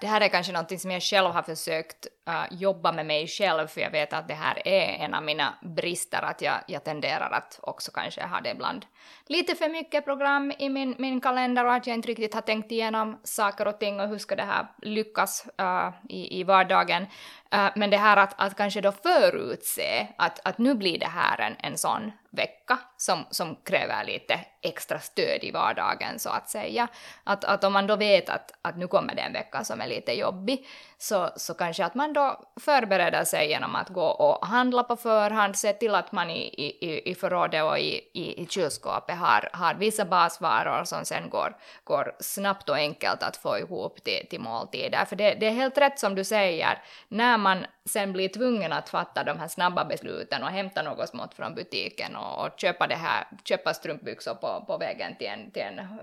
Det 0.00 0.06
här 0.06 0.20
är 0.20 0.28
kanske 0.28 0.52
något 0.52 0.80
som 0.80 0.90
jag 0.90 1.02
själv 1.02 1.30
har 1.30 1.42
försökt 1.42 2.06
uh, 2.28 2.58
jobba 2.58 2.92
med 2.92 3.06
mig 3.06 3.26
själv, 3.28 3.66
för 3.66 3.80
jag 3.80 3.90
vet 3.90 4.12
att 4.12 4.28
det 4.28 4.34
här 4.34 4.68
är 4.68 5.04
en 5.04 5.14
av 5.14 5.22
mina 5.22 5.54
brister, 5.62 6.22
att 6.22 6.42
jag, 6.42 6.54
jag 6.66 6.84
tenderar 6.84 7.30
att 7.30 7.58
också 7.62 7.92
kanske 7.92 8.26
ha 8.26 8.40
det 8.40 8.50
ibland 8.50 8.86
lite 9.26 9.54
för 9.54 9.68
mycket 9.68 10.04
program 10.04 10.52
i 10.58 10.68
min, 10.68 10.94
min 10.98 11.20
kalender 11.20 11.64
och 11.64 11.74
att 11.74 11.86
jag 11.86 11.94
inte 11.94 12.08
riktigt 12.08 12.34
har 12.34 12.40
tänkt 12.40 12.72
igenom 12.72 13.20
saker 13.22 13.68
och 13.68 13.78
ting 13.80 14.00
och 14.00 14.08
hur 14.08 14.18
ska 14.18 14.36
det 14.36 14.42
här 14.42 14.66
lyckas 14.82 15.46
uh, 15.60 15.90
i, 16.08 16.40
i 16.40 16.44
vardagen. 16.44 17.06
Uh, 17.54 17.70
men 17.76 17.90
det 17.90 17.96
här 17.96 18.16
att, 18.16 18.34
att 18.36 18.56
kanske 18.56 18.80
då 18.80 18.92
förutse 18.92 20.06
att, 20.18 20.40
att 20.44 20.58
nu 20.58 20.74
blir 20.74 20.98
det 20.98 21.06
här 21.06 21.40
en, 21.40 21.56
en 21.58 21.78
sån 21.78 22.12
vecka 22.36 22.78
som, 22.96 23.24
som 23.30 23.56
kräver 23.64 24.04
lite 24.04 24.40
extra 24.62 24.98
stöd 24.98 25.44
i 25.44 25.50
vardagen 25.50 26.18
så 26.18 26.30
att 26.30 26.50
säga. 26.50 26.88
Att, 27.24 27.44
att 27.44 27.64
om 27.64 27.72
man 27.72 27.86
då 27.86 27.96
vet 27.96 28.28
att, 28.28 28.52
att 28.62 28.76
nu 28.76 28.86
kommer 28.86 29.14
det 29.14 29.22
en 29.22 29.32
vecka 29.32 29.64
som 29.64 29.80
är 29.80 29.86
lite 29.86 30.12
jobbig 30.12 30.66
så, 30.98 31.30
så 31.36 31.54
kanske 31.54 31.84
att 31.84 31.94
man 31.94 32.12
då 32.12 32.40
förbereder 32.60 33.24
sig 33.24 33.48
genom 33.48 33.74
att 33.74 33.88
gå 33.88 34.06
och 34.06 34.46
handla 34.46 34.82
på 34.82 34.96
förhand, 34.96 35.56
se 35.56 35.72
till 35.72 35.94
att 35.94 36.12
man 36.12 36.30
i, 36.30 36.42
i, 36.80 37.10
i 37.10 37.14
förrådet 37.14 37.64
och 37.64 37.78
i, 37.78 38.00
i, 38.12 38.42
i 38.42 38.46
kylskåpet 38.46 39.16
har, 39.16 39.48
har 39.52 39.74
vissa 39.74 40.04
basvaror 40.04 40.84
som 40.84 41.04
sen 41.04 41.30
går, 41.30 41.56
går 41.84 42.16
snabbt 42.20 42.68
och 42.68 42.76
enkelt 42.76 43.22
att 43.22 43.36
få 43.36 43.58
ihop 43.58 44.04
till, 44.04 44.26
till 44.30 44.40
måltider. 44.40 45.04
För 45.04 45.16
det, 45.16 45.34
det 45.34 45.46
är 45.46 45.50
helt 45.50 45.78
rätt 45.78 45.98
som 45.98 46.14
du 46.14 46.24
säger, 46.24 46.82
när 47.08 47.35
man 47.38 47.66
sen 47.84 48.12
blir 48.12 48.28
tvungen 48.28 48.72
att 48.72 48.88
fatta 48.88 49.24
de 49.24 49.38
här 49.38 49.48
snabba 49.48 49.84
besluten 49.84 50.42
och 50.42 50.48
hämta 50.48 50.82
något 50.82 51.08
smått 51.08 51.34
från 51.34 51.54
butiken 51.54 52.16
och, 52.16 52.46
och 52.46 52.60
köpa 52.60 52.86
det 52.86 52.94
här, 52.94 53.24
köpa 53.44 53.74
strumpbyxor 53.74 54.34
på, 54.34 54.64
på 54.66 54.78
vägen 54.78 55.16
till 55.16 55.26
en, 55.26 55.50
till, 55.50 55.62
en, 55.62 55.98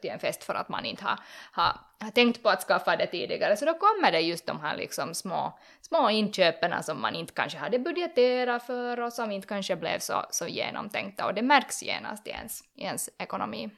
till 0.00 0.10
en 0.10 0.18
fest 0.18 0.44
för 0.44 0.54
att 0.54 0.68
man 0.68 0.84
inte 0.84 1.04
har, 1.04 1.18
har, 1.52 1.80
har 2.00 2.10
tänkt 2.10 2.42
på 2.42 2.48
att 2.48 2.62
skaffa 2.62 2.96
det 2.96 3.06
tidigare. 3.06 3.56
Så 3.56 3.64
då 3.64 3.74
kommer 3.74 4.12
det 4.12 4.20
just 4.20 4.46
de 4.46 4.60
här 4.60 4.76
liksom 4.76 5.14
små, 5.14 5.58
små 5.80 6.10
inköpen 6.10 6.82
som 6.82 7.00
man 7.00 7.14
inte 7.14 7.32
kanske 7.32 7.58
hade 7.58 7.78
budgeterat 7.78 8.66
för 8.66 9.00
och 9.00 9.12
som 9.12 9.32
inte 9.32 9.48
kanske 9.48 9.76
blev 9.76 9.98
så, 9.98 10.26
så 10.30 10.46
genomtänkta 10.46 11.26
och 11.26 11.34
det 11.34 11.42
märks 11.42 11.82
genast 11.82 12.26
i 12.26 12.30
ens, 12.30 12.64
i 12.74 12.82
ens 12.82 13.10
ekonomi. 13.18 13.70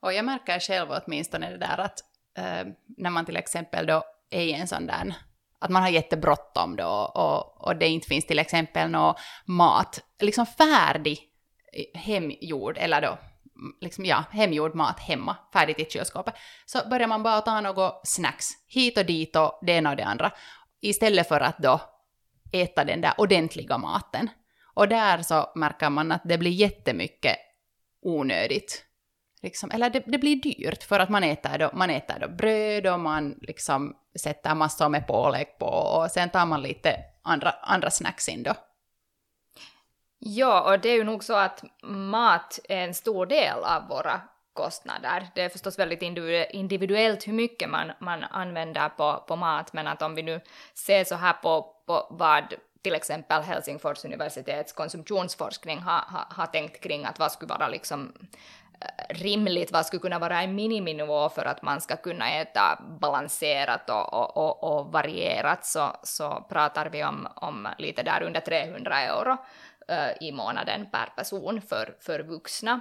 Och 0.00 0.12
jag 0.12 0.24
märker 0.24 0.60
själv 0.60 0.88
åtminstone 0.90 1.50
det 1.50 1.56
där 1.56 1.78
att 1.78 2.00
eh, 2.38 2.72
när 2.96 3.10
man 3.10 3.26
till 3.26 3.36
exempel 3.36 3.86
då 3.86 4.04
är 4.30 4.42
i 4.42 4.52
en 4.52 4.68
sån 4.68 4.86
där 4.86 5.14
att 5.60 5.70
man 5.70 5.82
har 5.82 5.88
jättebråttom 5.88 6.76
då 6.76 6.88
och, 7.14 7.68
och 7.68 7.76
det 7.76 7.88
inte 7.88 8.08
finns 8.08 8.26
till 8.26 8.38
exempel 8.38 8.90
någon 8.90 9.14
mat, 9.44 10.00
liksom 10.20 10.46
färdig 10.46 11.18
hemgjord, 11.94 12.78
eller 12.78 13.00
då 13.00 13.18
liksom, 13.80 14.04
ja, 14.04 14.24
hemgjord 14.30 14.74
mat 14.74 15.00
hemma, 15.00 15.36
färdigt 15.52 15.80
i 15.80 15.90
kylskåpet, 15.90 16.34
så 16.66 16.88
börjar 16.90 17.08
man 17.08 17.22
bara 17.22 17.40
ta 17.40 17.60
något 17.60 18.00
snacks 18.04 18.48
hit 18.68 18.98
och 18.98 19.06
dit 19.06 19.36
och 19.36 19.58
det 19.62 19.72
ena 19.72 19.90
och 19.90 19.96
det 19.96 20.04
andra, 20.04 20.32
istället 20.80 21.28
för 21.28 21.40
att 21.40 21.58
då 21.58 21.80
äta 22.52 22.84
den 22.84 23.00
där 23.00 23.14
ordentliga 23.18 23.78
maten. 23.78 24.30
Och 24.74 24.88
där 24.88 25.22
så 25.22 25.52
märker 25.54 25.90
man 25.90 26.12
att 26.12 26.22
det 26.24 26.38
blir 26.38 26.50
jättemycket 26.50 27.36
onödigt. 28.02 28.84
Liksom, 29.42 29.70
eller 29.70 29.90
det, 29.90 30.02
det, 30.06 30.18
blir 30.18 30.36
dyrt 30.36 30.82
för 30.82 31.00
att 31.00 31.08
man 31.08 31.24
äter, 31.24 31.58
då, 31.58 31.70
man 31.72 31.90
äter 31.90 32.18
då 32.20 32.28
bröd 32.28 32.86
och 32.86 33.00
man 33.00 33.38
liksom 33.42 33.96
sätter 34.20 34.54
massor 34.54 34.88
med 34.88 35.06
pålägg 35.06 35.58
på 35.58 35.66
och 35.66 36.10
sen 36.10 36.30
tar 36.30 36.46
man 36.46 36.62
lite 36.62 36.96
andra, 37.22 37.50
andra 37.50 37.90
snacks 37.90 38.28
in 38.28 38.42
då. 38.42 38.54
Ja, 40.18 40.72
och 40.72 40.80
det 40.80 40.88
är 40.88 40.94
ju 40.94 41.04
nog 41.04 41.24
så 41.24 41.34
att 41.34 41.64
mat 41.82 42.58
är 42.68 42.84
en 42.84 42.94
stor 42.94 43.26
del 43.26 43.64
av 43.64 43.88
våra 43.88 44.20
kostnader. 44.52 45.28
Det 45.34 45.42
är 45.42 45.48
förstås 45.48 45.78
väldigt 45.78 46.02
individuellt 46.52 47.28
hur 47.28 47.32
mycket 47.32 47.70
man, 47.70 47.92
man 48.00 48.24
använder 48.24 48.88
på, 48.88 49.24
på 49.28 49.36
mat, 49.36 49.72
men 49.72 49.86
att 49.86 50.02
om 50.02 50.14
vi 50.14 50.22
nu 50.22 50.40
ser 50.74 51.04
så 51.04 51.14
här 51.14 51.32
på, 51.32 51.74
på 51.86 52.06
vad 52.10 52.54
till 52.82 52.94
exempel 52.94 53.42
Helsingfors 53.42 54.04
universitets 54.04 54.72
konsumtionsforskning 54.72 55.78
har, 55.78 56.00
har, 56.06 56.26
har 56.30 56.46
tänkt 56.46 56.80
kring 56.82 57.04
att 57.04 57.18
vad 57.18 57.32
skulle 57.32 57.48
vara 57.48 57.68
liksom 57.68 58.12
rimligt, 59.08 59.72
vad 59.72 59.86
skulle 59.86 60.00
kunna 60.00 60.18
vara 60.18 60.42
en 60.42 60.54
miniminivå 60.54 61.28
för 61.28 61.44
att 61.44 61.62
man 61.62 61.80
ska 61.80 61.96
kunna 61.96 62.30
äta 62.34 62.82
balanserat 63.00 63.90
och, 63.90 64.14
och, 64.14 64.36
och, 64.36 64.64
och 64.78 64.92
varierat 64.92 65.66
så, 65.66 65.96
så 66.02 66.46
pratar 66.48 66.90
vi 66.90 67.04
om, 67.04 67.28
om 67.34 67.68
lite 67.78 68.02
där 68.02 68.22
under 68.22 68.40
300 68.40 69.00
euro 69.00 69.36
uh, 69.90 70.28
i 70.28 70.32
månaden 70.32 70.86
per 70.90 71.06
person 71.16 71.60
för, 71.60 71.96
för 72.00 72.20
vuxna. 72.20 72.80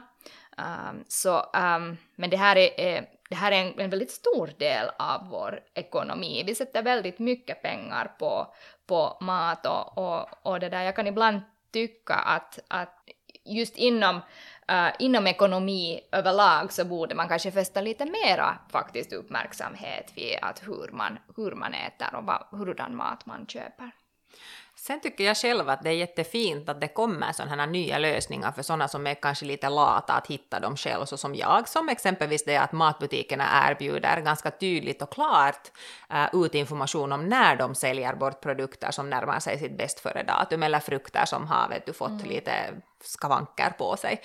Um, 0.58 1.04
så, 1.08 1.40
um, 1.40 1.98
men 2.16 2.30
det 2.30 2.38
här 2.38 2.56
är, 2.56 2.80
är 2.80 3.06
det 3.30 3.36
här 3.36 3.52
är 3.52 3.62
en, 3.62 3.80
en, 3.80 3.90
väldigt 3.90 4.12
stor 4.12 4.52
del 4.58 4.90
av 5.00 5.30
vår 5.30 5.60
ekonomi. 5.74 6.44
Vi 6.46 6.56
sätter 6.56 6.84
väldigt 6.84 7.20
mycket 7.20 7.62
pengar 7.62 8.12
på, 8.20 8.54
på 8.88 9.18
mat 9.22 9.66
och, 9.66 9.98
och, 9.98 10.30
och 10.42 10.60
det 10.60 10.70
där. 10.70 10.84
Jag 10.84 10.96
kan 10.96 11.08
ibland 11.08 11.42
tycka 11.72 12.14
att, 12.14 12.60
att 12.68 13.04
just 13.46 13.78
inom, 13.78 14.22
uh, 14.70 14.90
inom 15.00 15.28
ekonomi 15.28 16.02
överlag 16.12 16.74
så 16.74 16.86
borde 16.86 17.16
man 17.16 17.28
kanske 17.28 17.52
fästa 17.52 17.82
lite 17.82 18.06
mera 18.06 18.58
faktiskt 18.72 19.14
uppmärksamhet 19.14 20.12
vid 20.16 20.38
att 20.42 20.68
hur 20.68 20.90
man, 20.92 21.18
hur 21.38 21.52
man 21.52 21.74
äter 21.74 22.16
och 22.16 22.24
vad, 22.24 22.60
hurdan 22.60 22.96
mat 22.96 23.26
man 23.26 23.46
köper. 23.48 23.92
Sen 24.76 25.02
tycker 25.02 25.24
jag 25.24 25.38
själv 25.38 25.70
att 25.70 25.84
det 25.84 25.90
är 25.90 25.94
jättefint 25.94 26.70
att 26.70 26.82
det 26.82 26.88
kommer 26.88 27.32
sådana 27.32 27.56
här 27.56 27.68
nya 27.68 27.98
lösningar 27.98 28.52
för 28.52 28.62
sådana 28.62 28.88
som 28.88 29.08
är 29.08 29.14
kanske 29.14 29.46
lite 29.46 29.70
lata 29.70 30.14
att 30.14 30.28
hitta 30.28 30.60
dem 30.60 30.76
själv, 30.78 31.06
så 31.06 31.18
som 31.18 31.36
jag, 31.36 31.68
som 31.68 31.90
exempelvis 31.90 32.46
det 32.46 32.58
att 32.58 32.72
matbutikerna 32.72 33.70
erbjuder 33.70 34.22
ganska 34.22 34.52
tydligt 34.52 35.02
och 35.02 35.14
klart 35.14 35.72
uh, 36.14 36.46
ut 36.46 36.56
information 36.56 37.12
om 37.12 37.30
när 37.30 37.56
de 37.56 37.76
säljer 37.76 38.16
bort 38.16 38.42
produkter 38.42 38.92
som 38.92 39.10
närmar 39.10 39.40
sig 39.40 39.60
sitt 39.60 39.78
bäst 39.78 40.00
före 40.00 40.24
datum 40.24 40.64
eller 40.64 40.80
frukter 40.80 41.26
som 41.26 41.48
har 41.48 41.70
vet 41.70 41.86
du, 41.86 41.94
fått 41.94 42.10
mm. 42.10 42.30
lite 42.30 42.54
skavanker 43.02 43.70
på 43.78 43.98
sig. 43.98 44.22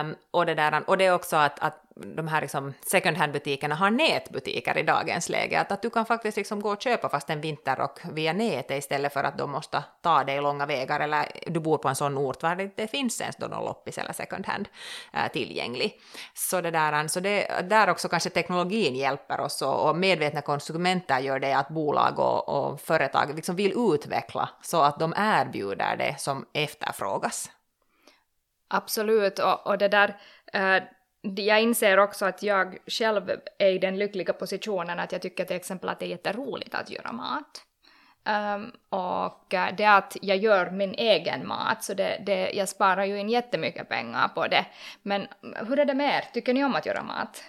Um, 0.00 0.16
och, 0.30 0.46
det 0.46 0.54
där, 0.54 0.84
och 0.86 0.98
det 0.98 1.04
är 1.04 1.14
också 1.14 1.36
att, 1.36 1.60
att 1.60 1.86
de 2.00 2.28
här 2.28 2.40
liksom 2.40 2.74
second 2.80 3.16
hand-butikerna 3.16 3.74
har 3.74 3.90
nätbutiker 3.90 4.78
i 4.78 4.82
dagens 4.82 5.28
läge, 5.28 5.60
att, 5.60 5.72
att 5.72 5.82
du 5.82 5.90
kan 5.90 6.06
faktiskt 6.06 6.36
liksom 6.36 6.60
gå 6.60 6.72
och 6.72 6.82
köpa 6.82 7.08
fast 7.08 7.30
en 7.30 7.40
vinterrock 7.40 8.00
via 8.12 8.32
nätet 8.32 8.78
istället 8.78 9.12
för 9.12 9.24
att 9.24 9.38
de 9.38 9.50
måste 9.50 9.84
ta 10.02 10.24
dig 10.24 10.40
långa 10.40 10.66
vägar 10.66 11.00
eller 11.00 11.26
du 11.46 11.60
bor 11.60 11.78
på 11.78 11.88
en 11.88 11.96
sån 11.96 12.18
ort 12.18 12.40
där 12.40 12.56
det 12.56 12.62
inte 12.62 12.86
finns 12.86 13.20
ens 13.20 13.36
då 13.36 13.46
någon 13.46 13.64
loppis 13.64 13.98
eller 13.98 14.12
second 14.12 14.46
hand 14.46 14.68
äh, 15.12 15.24
eh, 15.24 15.32
tillgänglig. 15.32 16.00
Så 16.34 16.60
det 16.60 16.70
där, 16.70 17.08
så 17.08 17.20
det, 17.20 17.68
där 17.70 17.90
också 17.90 18.08
kanske 18.08 18.30
teknologin 18.30 18.96
hjälper 18.96 19.40
oss 19.40 19.62
och, 19.62 19.88
och 19.88 19.96
medvetna 19.96 20.40
konsumenter 20.40 21.18
gör 21.18 21.38
det 21.38 21.52
att 21.52 21.68
bolag 21.68 22.18
och, 22.18 22.48
och 22.48 22.80
företag 22.80 23.36
liksom 23.36 23.56
vill 23.56 23.94
utveckla 23.94 24.48
så 24.62 24.82
att 24.82 24.98
de 24.98 25.14
erbjuder 25.16 25.96
det 25.96 26.14
som 26.18 26.46
efterfrågas. 26.52 27.50
Absolut, 28.68 29.38
och, 29.38 29.66
och 29.66 29.78
det 29.78 29.88
där, 29.88 30.16
äh, 30.52 30.82
jag 31.36 31.62
inser 31.62 31.98
också 31.98 32.24
att 32.24 32.42
jag 32.42 32.78
själv 32.86 33.30
är 33.58 33.68
i 33.68 33.78
den 33.78 33.98
lyckliga 33.98 34.32
positionen 34.32 35.00
att 35.00 35.12
jag 35.12 35.22
tycker 35.22 35.44
till 35.44 35.56
exempel 35.56 35.88
att 35.88 35.98
det 35.98 36.06
är 36.06 36.10
jätteroligt 36.10 36.74
att 36.74 36.90
göra 36.90 37.12
mat. 37.12 37.62
Um, 38.28 38.72
och 38.88 39.54
eh, 39.54 39.74
det 39.76 39.84
att 39.84 40.16
jag 40.22 40.36
gör 40.36 40.70
min 40.70 40.94
egen 40.94 41.46
mat, 41.46 41.84
så 41.84 41.94
det, 41.94 42.22
det, 42.26 42.50
jag 42.50 42.68
sparar 42.68 43.04
ju 43.04 43.20
in 43.20 43.28
jättemycket 43.28 43.88
pengar 43.88 44.28
på 44.28 44.46
det. 44.46 44.66
Men 45.02 45.26
mm, 45.42 45.66
hur 45.66 45.78
är 45.78 45.84
det 45.84 45.94
med 45.94 46.14
er? 46.14 46.24
Tycker 46.32 46.54
ni 46.54 46.64
om 46.64 46.74
att 46.74 46.86
göra 46.86 47.02
mat? 47.02 47.44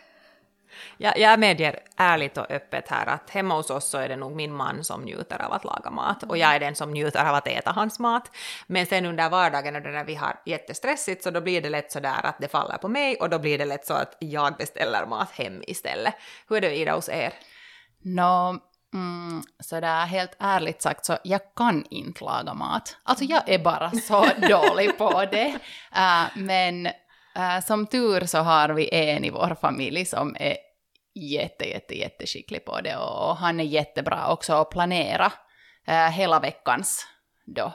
Jag, 0.97 1.17
jag 1.17 1.39
medger 1.39 1.79
ärligt 1.95 2.37
och 2.37 2.51
öppet 2.51 2.87
här 2.87 3.05
att 3.05 3.29
hemma 3.29 3.55
hos 3.55 3.69
oss 3.69 3.89
så 3.89 3.97
är 3.97 4.09
det 4.09 4.15
nog 4.15 4.35
min 4.35 4.53
man 4.53 4.83
som 4.83 5.01
njuter 5.01 5.41
av 5.41 5.53
att 5.53 5.63
laga 5.63 5.89
mat 5.89 6.23
och 6.23 6.37
jag 6.37 6.55
är 6.55 6.59
den 6.59 6.75
som 6.75 6.91
njuter 6.91 7.25
av 7.25 7.35
att 7.35 7.47
äta 7.47 7.71
hans 7.71 7.99
mat. 7.99 8.31
Men 8.67 8.85
sen 8.85 9.05
under 9.05 9.29
vardagen 9.29 9.75
och 9.75 9.81
när 9.81 10.03
vi 10.03 10.15
har 10.15 10.39
jättestressigt 10.45 11.23
så 11.23 11.31
då 11.31 11.41
blir 11.41 11.61
det 11.61 11.69
lätt 11.69 11.91
så 11.91 11.99
där 11.99 12.25
att 12.25 12.39
det 12.39 12.47
faller 12.47 12.77
på 12.77 12.87
mig 12.87 13.15
och 13.15 13.29
då 13.29 13.39
blir 13.39 13.57
det 13.57 13.65
lätt 13.65 13.85
så 13.85 13.93
att 13.93 14.17
jag 14.19 14.57
beställer 14.57 15.05
mat 15.05 15.31
hem 15.31 15.63
istället. 15.67 16.13
Hur 16.49 16.57
är 16.57 16.61
det 16.61 16.75
Ida 16.75 16.95
hos 16.95 17.09
er? 17.09 17.33
No, 18.01 18.59
Mm, 18.93 19.43
sådär 19.59 20.05
helt 20.05 20.35
ärligt 20.39 20.81
sagt 20.81 21.05
så 21.05 21.17
jag 21.23 21.41
kan 21.55 21.85
inte 21.89 22.23
laga 22.23 22.53
mat. 22.53 22.97
Alltså 23.03 23.25
jag 23.25 23.49
är 23.49 23.59
bara 23.59 23.91
så 23.91 24.25
dålig 24.49 24.97
på 24.97 25.25
det. 25.31 25.47
Uh, 25.95 26.25
men 26.35 26.87
uh, 27.37 27.59
som 27.59 27.87
tur 27.87 28.25
så 28.25 28.37
har 28.37 28.69
vi 28.69 28.89
en 28.91 29.25
i 29.25 29.29
vår 29.29 29.55
familj 29.61 30.05
som 30.05 30.35
är 30.39 30.57
jätte, 31.15 31.69
jätte, 31.69 31.97
jätteskicklig 31.97 32.65
på 32.65 32.81
det 32.81 32.97
och 32.97 33.37
han 33.37 33.59
är 33.59 33.63
jättebra 33.63 34.31
också 34.31 34.53
att 34.53 34.69
planera 34.69 35.31
äh, 35.87 36.09
hela 36.09 36.39
veckans 36.39 37.05
då 37.45 37.73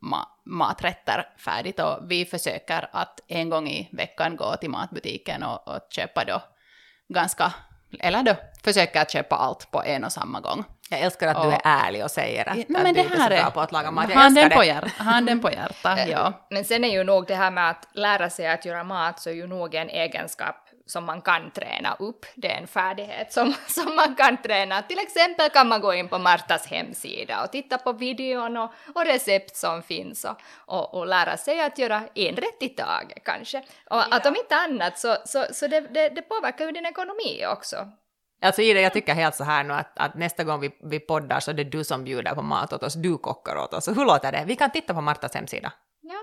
ma 0.00 0.28
maträtter 0.44 1.28
färdigt 1.38 1.80
och 1.80 1.98
vi 2.10 2.24
försöker 2.24 2.88
att 2.92 3.20
en 3.28 3.50
gång 3.50 3.68
i 3.68 3.88
veckan 3.92 4.36
gå 4.36 4.56
till 4.56 4.70
matbutiken 4.70 5.42
och, 5.42 5.68
och 5.68 5.80
köpa 5.90 6.24
då 6.24 6.42
ganska, 7.08 7.52
eller 8.00 8.22
då 8.22 8.36
försöka 8.64 9.02
att 9.02 9.10
köpa 9.10 9.36
allt 9.36 9.70
på 9.70 9.82
en 9.82 10.04
och 10.04 10.12
samma 10.12 10.40
gång. 10.40 10.64
Jag 10.90 11.00
älskar 11.00 11.28
att 11.28 11.36
och, 11.36 11.44
du 11.44 11.50
är 11.52 11.60
ärlig 11.64 12.04
och 12.04 12.10
säger 12.10 12.48
att, 12.48 12.68
men 12.68 12.86
att 12.86 12.94
du 12.94 13.00
är 13.00 13.18
så 13.18 13.28
bra 13.28 13.50
på 13.50 13.60
att 13.60 13.72
laga 13.72 13.90
mat. 13.90 14.10
Jag 14.10 14.16
handen, 14.16 14.50
på 14.50 14.64
hjärta, 14.64 14.90
handen 14.96 15.40
på 15.40 15.50
hjärta, 15.50 15.98
ja. 16.08 16.46
Men 16.50 16.64
sen 16.64 16.84
är 16.84 16.92
ju 16.92 17.04
nog 17.04 17.26
det 17.26 17.34
här 17.34 17.50
med 17.50 17.70
att 17.70 17.88
lära 17.94 18.30
sig 18.30 18.46
att 18.46 18.64
göra 18.64 18.84
mat 18.84 19.20
så 19.20 19.30
är 19.30 19.34
ju 19.34 19.46
nog 19.46 19.74
en 19.74 19.88
egenskap 19.88 20.61
som 20.86 21.04
man 21.04 21.22
kan 21.22 21.50
träna 21.50 21.96
upp. 21.98 22.26
Det 22.34 22.52
är 22.52 22.60
en 22.60 22.66
färdighet 22.66 23.32
som, 23.32 23.54
som 23.66 23.96
man 23.96 24.14
kan 24.14 24.42
träna. 24.42 24.82
Till 24.82 24.98
exempel 24.98 25.50
kan 25.50 25.68
man 25.68 25.80
gå 25.80 25.94
in 25.94 26.08
på 26.08 26.18
Martas 26.18 26.66
hemsida 26.66 27.44
och 27.44 27.52
titta 27.52 27.78
på 27.78 27.92
videon 27.92 28.56
och, 28.56 28.70
och 28.94 29.04
recept 29.04 29.56
som 29.56 29.82
finns 29.82 30.24
och, 30.24 30.36
och, 30.56 30.94
och, 30.94 31.06
lära 31.06 31.36
sig 31.36 31.60
att 31.60 31.78
göra 31.78 32.02
en 32.14 32.36
rätt 32.36 32.62
i 32.62 32.68
taget 32.68 33.24
kanske. 33.24 33.58
Och 33.58 33.66
ja. 33.96 34.06
att 34.10 34.26
om 34.26 34.36
inte 34.36 34.56
annat 34.56 34.98
så, 34.98 35.16
så, 35.24 35.44
så 35.52 35.66
det, 35.66 35.80
det, 35.80 36.08
det 36.08 36.22
påverkar 36.22 36.66
ju 36.66 36.72
din 36.72 36.86
ekonomi 36.86 37.44
också. 37.52 37.76
Alltså 38.42 38.62
Ida, 38.62 38.80
jag 38.80 38.92
tycker 38.92 39.14
helt 39.14 39.34
så 39.34 39.44
här 39.44 39.64
nu 39.64 39.74
att, 39.74 39.98
att 39.98 40.14
nästa 40.14 40.44
gång 40.44 40.60
vi, 40.60 40.70
vi 40.82 41.00
poddar 41.00 41.40
så 41.40 41.50
är 41.50 41.54
det 41.54 41.64
du 41.64 41.84
som 41.84 42.04
bjuder 42.04 42.34
på 42.34 42.42
mat 42.42 42.72
åt 42.72 42.82
oss, 42.82 42.94
du 42.94 43.18
kockar 43.18 43.56
åt 43.56 43.74
oss. 43.74 43.88
Hur 43.88 44.04
låter 44.04 44.32
det? 44.32 44.44
Vi 44.46 44.56
kan 44.56 44.70
titta 44.70 44.94
på 44.94 45.00
Martas 45.00 45.34
hemsida. 45.34 45.72
Ja. 46.00 46.18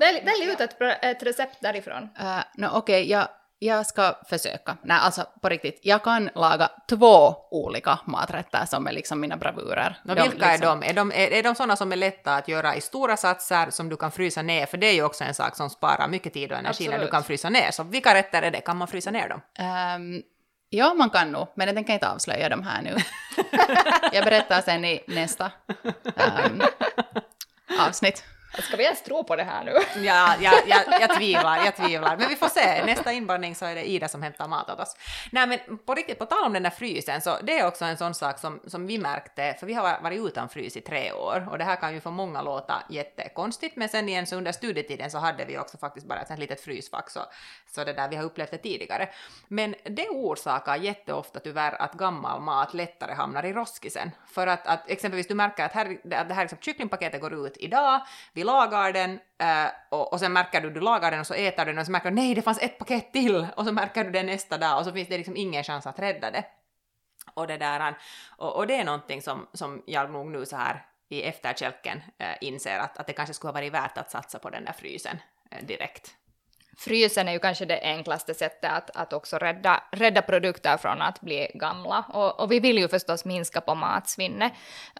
Välj, 0.00 0.20
välj 0.24 0.52
ut 0.52 0.60
ett, 0.60 0.76
ett 1.02 1.22
recept 1.22 1.56
därifrån. 1.60 2.02
Uh, 2.02 2.40
no, 2.54 2.66
Okej, 2.66 2.78
okay, 2.78 3.10
jag, 3.10 3.28
jag 3.58 3.86
ska 3.86 4.14
försöka. 4.28 4.76
Nej, 4.82 4.98
alltså 5.00 5.26
på 5.42 5.48
riktigt. 5.48 5.80
Jag 5.82 6.02
kan 6.04 6.30
laga 6.34 6.70
två 6.88 7.34
olika 7.50 7.98
maträtter 8.04 8.64
som 8.66 8.86
är 8.86 8.92
liksom 8.92 9.20
mina 9.20 9.36
bravurer. 9.36 9.96
No, 10.04 10.14
vilka 10.14 10.24
de, 10.24 10.30
liksom... 10.30 10.48
är 10.48 10.58
de? 10.58 10.82
Är 10.82 10.92
de, 10.92 11.12
är, 11.12 11.32
är 11.32 11.42
de 11.42 11.54
sådana 11.54 11.76
som 11.76 11.92
är 11.92 11.96
lätta 11.96 12.34
att 12.34 12.48
göra 12.48 12.76
i 12.76 12.80
stora 12.80 13.16
satser 13.16 13.70
som 13.70 13.88
du 13.88 13.96
kan 13.96 14.10
frysa 14.10 14.42
ner? 14.42 14.66
För 14.66 14.78
det 14.78 14.86
är 14.86 14.94
ju 14.94 15.04
också 15.04 15.24
en 15.24 15.34
sak 15.34 15.56
som 15.56 15.70
sparar 15.70 16.08
mycket 16.08 16.32
tid 16.32 16.52
och 16.52 16.58
energi 16.58 16.70
Absolut. 16.70 16.90
när 16.90 16.98
du 16.98 17.10
kan 17.10 17.24
frysa 17.24 17.50
ner. 17.50 17.70
Så 17.70 17.82
vilka 17.82 18.14
rätter 18.14 18.42
är 18.42 18.50
det? 18.50 18.60
Kan 18.60 18.76
man 18.76 18.88
frysa 18.88 19.10
ner 19.10 19.28
dem? 19.28 19.40
Um, 19.58 20.22
Ja, 20.76 20.94
man 20.94 21.10
kan 21.10 21.32
nog, 21.32 21.48
men 21.54 21.66
jag 21.66 21.76
tänker 21.76 21.92
inte 21.92 22.08
avslöja 22.08 22.48
dem 22.48 22.62
här 22.62 22.82
nu. 22.82 22.96
jag 24.12 24.24
berättar 24.24 24.60
sen 24.60 24.84
i 24.84 25.04
nästa 25.06 25.52
um, 26.04 26.62
avsnitt. 27.80 28.24
Ska 28.62 28.76
vi 28.76 28.84
ens 28.84 29.02
tro 29.02 29.24
på 29.24 29.36
det 29.36 29.42
här 29.42 29.64
nu? 29.64 29.72
ja, 30.06 30.34
ja, 30.40 30.52
ja, 30.66 30.82
jag 31.00 31.16
tvivlar, 31.16 31.64
jag 31.64 31.76
tvivlar. 31.76 32.16
Men 32.16 32.28
vi 32.28 32.36
får 32.36 32.48
se. 32.48 32.84
Nästa 32.84 33.12
inblandning 33.12 33.54
så 33.54 33.64
är 33.64 33.74
det 33.74 33.90
Ida 33.90 34.08
som 34.08 34.22
hämtar 34.22 34.48
mat 34.48 34.70
åt 34.70 34.80
oss. 34.80 34.96
Nej, 35.30 35.46
men 35.46 35.78
på 35.78 35.94
riktigt, 35.94 36.18
på 36.18 36.26
tal 36.26 36.44
om 36.44 36.52
den 36.52 36.62
där 36.62 36.70
frysen, 36.70 37.20
så 37.20 37.36
det 37.42 37.58
är 37.58 37.66
också 37.66 37.84
en 37.84 37.96
sån 37.96 38.14
sak 38.14 38.38
som, 38.38 38.60
som 38.66 38.86
vi 38.86 38.98
märkte, 38.98 39.56
för 39.60 39.66
vi 39.66 39.74
har 39.74 40.00
varit 40.02 40.20
utan 40.20 40.48
frys 40.48 40.76
i 40.76 40.80
tre 40.80 41.12
år, 41.12 41.48
och 41.50 41.58
det 41.58 41.64
här 41.64 41.76
kan 41.76 41.94
ju 41.94 42.00
för 42.00 42.10
många 42.10 42.42
låta 42.42 42.82
jättekonstigt, 42.90 43.76
men 43.76 43.88
sen 43.88 44.08
igen 44.08 44.26
så 44.26 44.36
under 44.36 44.52
studietiden 44.52 45.10
så 45.10 45.18
hade 45.18 45.44
vi 45.44 45.58
också 45.58 45.78
faktiskt 45.78 46.06
bara 46.06 46.20
ett 46.20 46.38
litet 46.38 46.60
frysfack, 46.60 47.10
så, 47.10 47.20
så 47.74 47.84
det 47.84 47.92
där, 47.92 48.08
vi 48.08 48.16
har 48.16 48.24
upplevt 48.24 48.50
det 48.50 48.58
tidigare. 48.58 49.08
Men 49.48 49.74
det 49.84 50.08
orsakar 50.08 50.76
jätteofta 50.76 51.40
tyvärr 51.40 51.82
att 51.82 51.92
gammal 51.92 52.40
mat 52.40 52.74
lättare 52.74 53.12
hamnar 53.12 53.44
i 53.44 53.52
roskisen. 53.52 54.10
För 54.26 54.46
att, 54.46 54.66
att 54.66 54.90
exempelvis 54.90 55.26
du 55.26 55.34
märker 55.34 55.64
att, 55.64 55.72
här, 55.72 55.98
att 56.14 56.28
det 56.28 56.34
här 56.34 56.42
liksom, 56.42 56.58
kycklingpaketet 56.60 57.20
går 57.20 57.46
ut 57.46 57.56
idag, 57.56 58.00
vi 58.32 58.43
lagar 58.44 58.92
den 58.92 59.20
äh, 59.40 59.64
eh, 59.64 59.70
och, 59.90 60.12
och 60.12 60.20
sen 60.20 60.32
märker 60.32 60.60
du, 60.60 60.70
du 60.70 60.80
lagar 60.80 61.10
den 61.10 61.20
och 61.20 61.26
så 61.26 61.34
äter 61.34 61.64
du 61.64 61.72
den 61.72 61.78
och 61.78 61.86
så 61.86 61.92
märker 61.92 62.10
du 62.10 62.16
nej 62.16 62.34
det 62.34 62.42
fanns 62.42 62.62
ett 62.62 62.78
paket 62.78 63.12
till 63.12 63.46
och 63.56 63.64
så 63.64 63.72
märker 63.72 64.04
du 64.04 64.10
det 64.10 64.22
nästa 64.22 64.58
dag 64.58 64.78
och 64.78 64.84
så 64.84 64.92
finns 64.92 65.08
det 65.08 65.16
liksom 65.16 65.36
ingen 65.36 65.64
chans 65.64 65.86
att 65.86 65.98
rädda 65.98 66.30
det. 66.30 66.44
Och 67.34 67.46
det 67.46 67.56
där, 67.56 67.98
och, 68.36 68.56
och 68.56 68.66
det 68.66 68.76
är 68.76 68.84
någonting 68.84 69.22
som, 69.22 69.46
som 69.52 69.82
jag 69.86 70.10
nog 70.10 70.30
nu 70.30 70.46
så 70.46 70.56
här 70.56 70.86
i 71.08 71.22
efterkälken 71.22 72.02
äh, 72.18 72.34
inser 72.40 72.78
att, 72.78 72.98
att 72.98 73.06
det 73.06 73.12
kanske 73.12 73.34
skulle 73.34 73.48
ha 73.48 73.54
varit 73.54 73.72
värt 73.72 73.98
att 73.98 74.10
satsa 74.10 74.38
på 74.38 74.50
den 74.50 74.64
där 74.64 74.72
frysen 74.72 75.18
äh, 75.50 75.66
direkt. 75.66 76.14
Frysen 76.78 77.28
är 77.28 77.32
ju 77.32 77.38
kanske 77.38 77.64
det 77.64 77.80
enklaste 77.82 78.34
sättet 78.34 78.72
att, 78.72 78.90
att 78.94 79.12
också 79.12 79.38
rädda, 79.38 79.82
rädda 79.92 80.22
produkter 80.22 80.76
från 80.76 81.02
att 81.02 81.20
bli 81.20 81.50
gamla. 81.54 82.04
Och, 82.08 82.40
och 82.40 82.52
vi 82.52 82.60
vill 82.60 82.78
ju 82.78 82.88
förstås 82.88 83.24
minska 83.24 83.60
på 83.60 83.74
matsvinnet. 83.74 84.52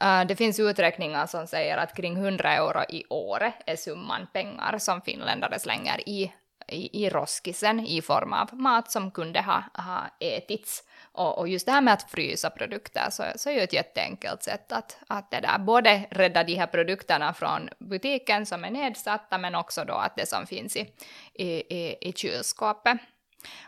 Uh, 0.03 0.27
det 0.27 0.37
finns 0.37 0.61
uträkningar 0.61 1.27
som 1.27 1.47
säger 1.47 1.77
att 1.77 1.97
kring 1.97 2.17
100 2.17 2.53
euro 2.53 2.83
i 2.89 3.05
året 3.09 3.55
är 3.67 3.77
summan 3.77 4.27
pengar 4.33 4.79
som 4.79 5.01
finländare 5.01 5.59
slänger 5.59 6.09
i, 6.09 6.33
i, 6.69 7.05
i 7.05 7.09
roskisen 7.09 7.81
i 7.81 8.03
form 8.03 8.33
av 8.33 8.55
mat 8.55 8.91
som 8.91 9.11
kunde 9.11 9.41
ha, 9.41 9.63
ha 9.75 10.07
ätits. 10.21 10.85
Och, 11.13 11.39
och, 11.39 11.49
just 11.49 11.67
det 11.67 11.73
här 11.73 11.81
med 11.81 11.95
att 11.95 12.11
frysa 12.11 12.51
produkter 12.51 13.11
så, 13.11 13.25
så 13.37 13.51
är 13.51 13.55
ju 13.55 13.61
ett 13.61 13.73
jätteenkelt 13.73 14.43
sätt 14.43 14.73
att, 14.73 14.99
att 15.07 15.31
det 15.31 15.41
där, 15.41 15.59
både 15.59 16.07
rädda 16.11 16.45
de 16.45 16.55
här 16.55 16.67
produkterna 16.67 17.35
från 17.35 17.69
butiken 17.79 18.47
som 18.47 18.65
är 18.65 18.71
nedsatta 18.71 19.39
men 19.39 19.55
också 19.55 19.85
då 19.85 19.95
att 19.95 20.17
det 20.17 20.29
som 20.29 20.47
finns 20.47 20.77
i, 20.77 20.93
i, 21.35 21.47
i, 21.77 22.09
i 22.09 22.13
kylskåpet. 22.13 22.99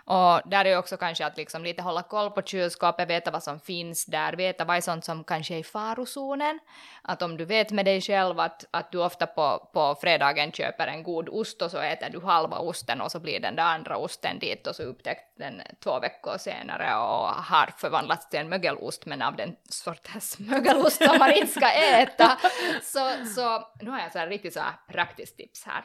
Och 0.04 0.40
där 0.45 0.64
är 0.64 0.78
också 0.78 0.97
kanske 0.97 1.26
att 1.26 1.37
liksom 1.37 1.64
lite 1.64 1.83
hålla 1.83 2.02
koll 2.02 2.30
på 2.30 2.42
kylskåpet, 2.42 3.11
veta 3.11 3.30
vad 3.30 3.42
som 3.42 3.61
finns 3.61 4.06
där, 4.06 4.33
veta 4.33 4.64
vad 4.64 4.76
är 4.76 4.80
sånt 4.80 5.04
som 5.04 5.25
kanske 5.25 5.54
är 5.54 5.59
i 5.59 5.64
farozonen. 5.64 6.59
Att 7.02 7.23
om 7.23 7.37
du 7.37 7.45
vet 7.45 7.71
med 7.71 7.85
dig 7.85 8.00
själv 8.00 8.40
att, 8.40 8.64
att 8.71 8.92
du 8.92 8.99
ofta 8.99 9.26
på, 9.26 9.71
på 9.73 9.97
fredagen 10.00 10.52
köper 10.52 10.87
en 10.87 11.02
god 11.02 11.28
ost 11.28 11.62
och 11.62 11.71
så 11.71 11.78
äter 11.78 12.11
du 12.11 12.21
halva 12.21 12.59
osten 12.59 13.00
och 13.00 13.12
så 13.12 13.21
blir 13.21 13.40
den 13.40 13.56
där 13.56 13.62
andra 13.62 13.97
osten 13.97 14.38
dit 14.38 14.66
och 14.66 14.76
så 14.76 14.83
upptäckt 14.83 15.38
den 15.38 15.62
två 15.85 16.00
veckor 16.00 16.38
senare 16.38 16.97
och 16.97 17.28
har 17.28 17.75
förvandlats 17.76 18.28
till 18.28 18.40
en 18.40 18.49
mögelost 18.49 19.06
men 19.06 19.23
av 19.23 19.37
den 19.37 19.56
sortens 19.68 20.38
mögelost 20.50 21.04
som 21.04 21.18
man 21.18 21.33
inte 21.33 21.52
ska 21.52 21.71
äta. 21.71 22.38
Så, 22.83 23.12
så 23.35 23.68
nu 23.81 23.90
har 23.90 23.98
jag 23.98 24.12
så 24.12 24.18
här 24.18 24.27
riktigt 24.27 24.55
så 24.55 24.61
här 24.61 24.72
praktiskt 24.88 25.37
tips 25.37 25.64
här 25.64 25.85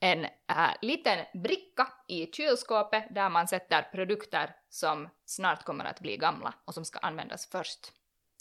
en 0.00 0.24
äh, 0.24 0.70
liten 0.82 1.18
bricka 1.34 1.88
i 2.08 2.26
kylskåpet 2.26 3.04
där 3.10 3.28
man 3.28 3.48
sätter 3.48 3.82
produkter 3.82 4.50
som 4.68 5.08
snart 5.26 5.64
kommer 5.64 5.84
att 5.84 6.00
bli 6.00 6.16
gamla 6.16 6.54
och 6.64 6.74
som 6.74 6.84
ska 6.84 6.98
användas 6.98 7.46
först. 7.46 7.92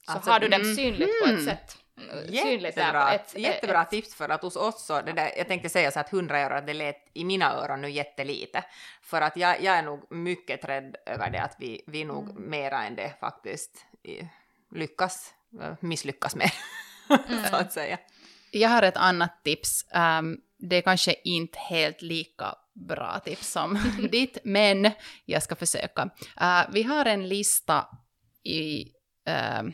Så 0.06 0.12
alltså, 0.12 0.32
har 0.32 0.39
du 0.39 0.48
dem 0.48 0.62
mm, 0.62 0.76
synligt 0.76 1.22
på 1.22 1.26
ett 1.26 1.32
mm. 1.32 1.46
sätt. 1.46 1.78
Jättebra, 2.26 3.13
ett, 3.13 3.36
jättebra 3.38 3.82
ett, 3.82 3.89
tips 3.89 4.15
för 4.15 4.30
att 4.30 4.41
hos 4.41 4.56
oss 4.56 4.86
så, 4.86 5.02
det 5.02 5.12
där, 5.12 5.32
jag 5.38 5.48
tänkte 5.48 5.70
säga 5.70 5.91
så 5.91 6.00
att 6.00 6.13
100 6.13 6.39
euro, 6.39 6.65
det 6.65 6.74
lät 6.74 7.10
i 7.13 7.26
mina 7.26 7.54
öron 7.54 7.82
nu 7.82 7.89
jättelite. 7.89 8.63
För 9.02 9.22
att 9.22 9.38
jag, 9.38 9.62
jag 9.62 9.76
är 9.76 9.84
nog 9.84 10.12
mycket 10.12 10.65
rädd 10.65 10.96
över 11.06 11.30
det 11.30 11.41
att 11.41 11.56
vi, 11.60 11.84
vi 11.88 12.04
nog 12.04 12.30
mm. 12.30 12.50
mera 12.50 12.84
än 12.84 12.96
det 12.96 13.13
faktiskt 13.20 13.86
lyckas, 14.72 15.34
misslyckas 15.80 16.36
med, 16.36 16.52
mm. 17.28 17.44
så 17.44 17.56
att 17.56 17.74
säga. 17.74 17.98
Jag 18.52 18.70
har 18.70 18.82
ett 18.82 18.98
annat 18.98 19.44
tips. 19.44 19.86
Um, 19.94 20.41
det 20.69 20.75
är 20.75 20.82
kanske 20.82 21.15
inte 21.23 21.60
helt 21.60 22.01
lika 22.01 22.56
bra 22.73 23.19
tips 23.19 23.51
som 23.51 23.80
ditt, 24.12 24.38
men 24.43 24.91
jag 25.25 25.43
ska 25.43 25.56
försöka. 25.56 26.04
Uh, 26.41 26.71
vi 26.71 26.84
har 26.84 27.06
en 27.06 27.28
lista 27.28 27.88
i, 28.43 28.84
uh, 29.30 29.69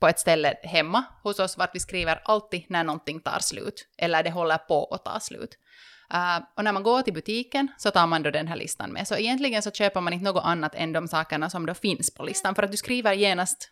på 0.00 0.08
ett 0.08 0.18
ställe 0.18 0.54
hemma 0.62 1.04
hos 1.22 1.38
oss 1.38 1.58
vart 1.58 1.74
vi 1.74 1.80
skriver 1.80 2.20
alltid 2.24 2.64
när 2.68 2.84
någonting 2.84 3.20
tar 3.20 3.38
slut, 3.38 3.88
eller 3.98 4.22
det 4.22 4.30
håller 4.30 4.58
på 4.58 4.84
att 4.84 5.04
ta 5.04 5.20
slut. 5.20 5.58
Uh, 6.14 6.44
och 6.56 6.64
när 6.64 6.72
man 6.72 6.82
går 6.82 7.02
till 7.02 7.14
butiken 7.14 7.68
så 7.78 7.90
tar 7.90 8.06
man 8.06 8.22
då 8.22 8.30
den 8.30 8.48
här 8.48 8.56
listan 8.56 8.90
med. 8.92 9.08
Så 9.08 9.16
egentligen 9.16 9.62
så 9.62 9.70
köper 9.70 10.00
man 10.00 10.12
inte 10.12 10.24
något 10.24 10.44
annat 10.44 10.74
än 10.74 10.92
de 10.92 11.08
sakerna 11.08 11.50
som 11.50 11.66
då 11.66 11.74
finns 11.74 12.14
på 12.14 12.24
listan, 12.24 12.54
för 12.54 12.62
att 12.62 12.70
du 12.70 12.76
skriver 12.76 13.12
genast 13.12 13.70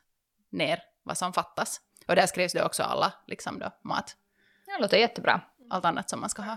ner 0.50 0.82
vad 1.02 1.18
som 1.18 1.32
fattas. 1.32 1.80
Och 2.08 2.16
där 2.16 2.26
skrivs 2.26 2.52
det 2.52 2.64
också 2.64 2.82
alla 2.82 3.12
liksom 3.26 3.58
då, 3.58 3.70
mat. 3.84 4.16
Det 4.66 4.82
låter 4.82 4.96
jättebra 4.96 5.40
allt 5.72 5.84
annat 5.84 6.10
som 6.10 6.20
man 6.20 6.30
ska 6.30 6.42
ha. 6.42 6.56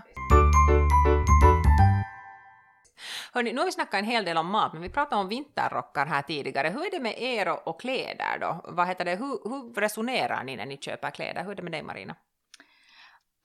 Hörrni, 3.32 3.52
nu 3.52 3.58
har 3.58 3.66
vi 3.66 3.72
snackat 3.72 3.98
en 3.98 4.04
hel 4.04 4.24
del 4.24 4.36
om 4.36 4.50
mat, 4.50 4.72
men 4.72 4.82
vi 4.82 4.88
pratade 4.88 5.20
om 5.20 5.28
vinterrockar 5.28 6.06
här 6.06 6.22
tidigare. 6.22 6.68
Hur 6.68 6.86
är 6.86 6.90
det 6.90 7.00
med 7.00 7.22
er 7.22 7.68
och 7.68 7.80
kläder 7.80 8.38
då? 8.40 8.60
Vad 8.64 8.88
heter 8.88 9.04
det? 9.04 9.14
Hur, 9.14 9.48
hur 9.48 9.74
resonerar 9.80 10.44
ni 10.44 10.56
när 10.56 10.66
ni 10.66 10.76
köper 10.76 11.10
kläder? 11.10 11.44
Hur 11.44 11.50
är 11.50 11.54
det 11.54 11.62
med 11.62 11.72
dig 11.72 11.82
Marina? 11.82 12.14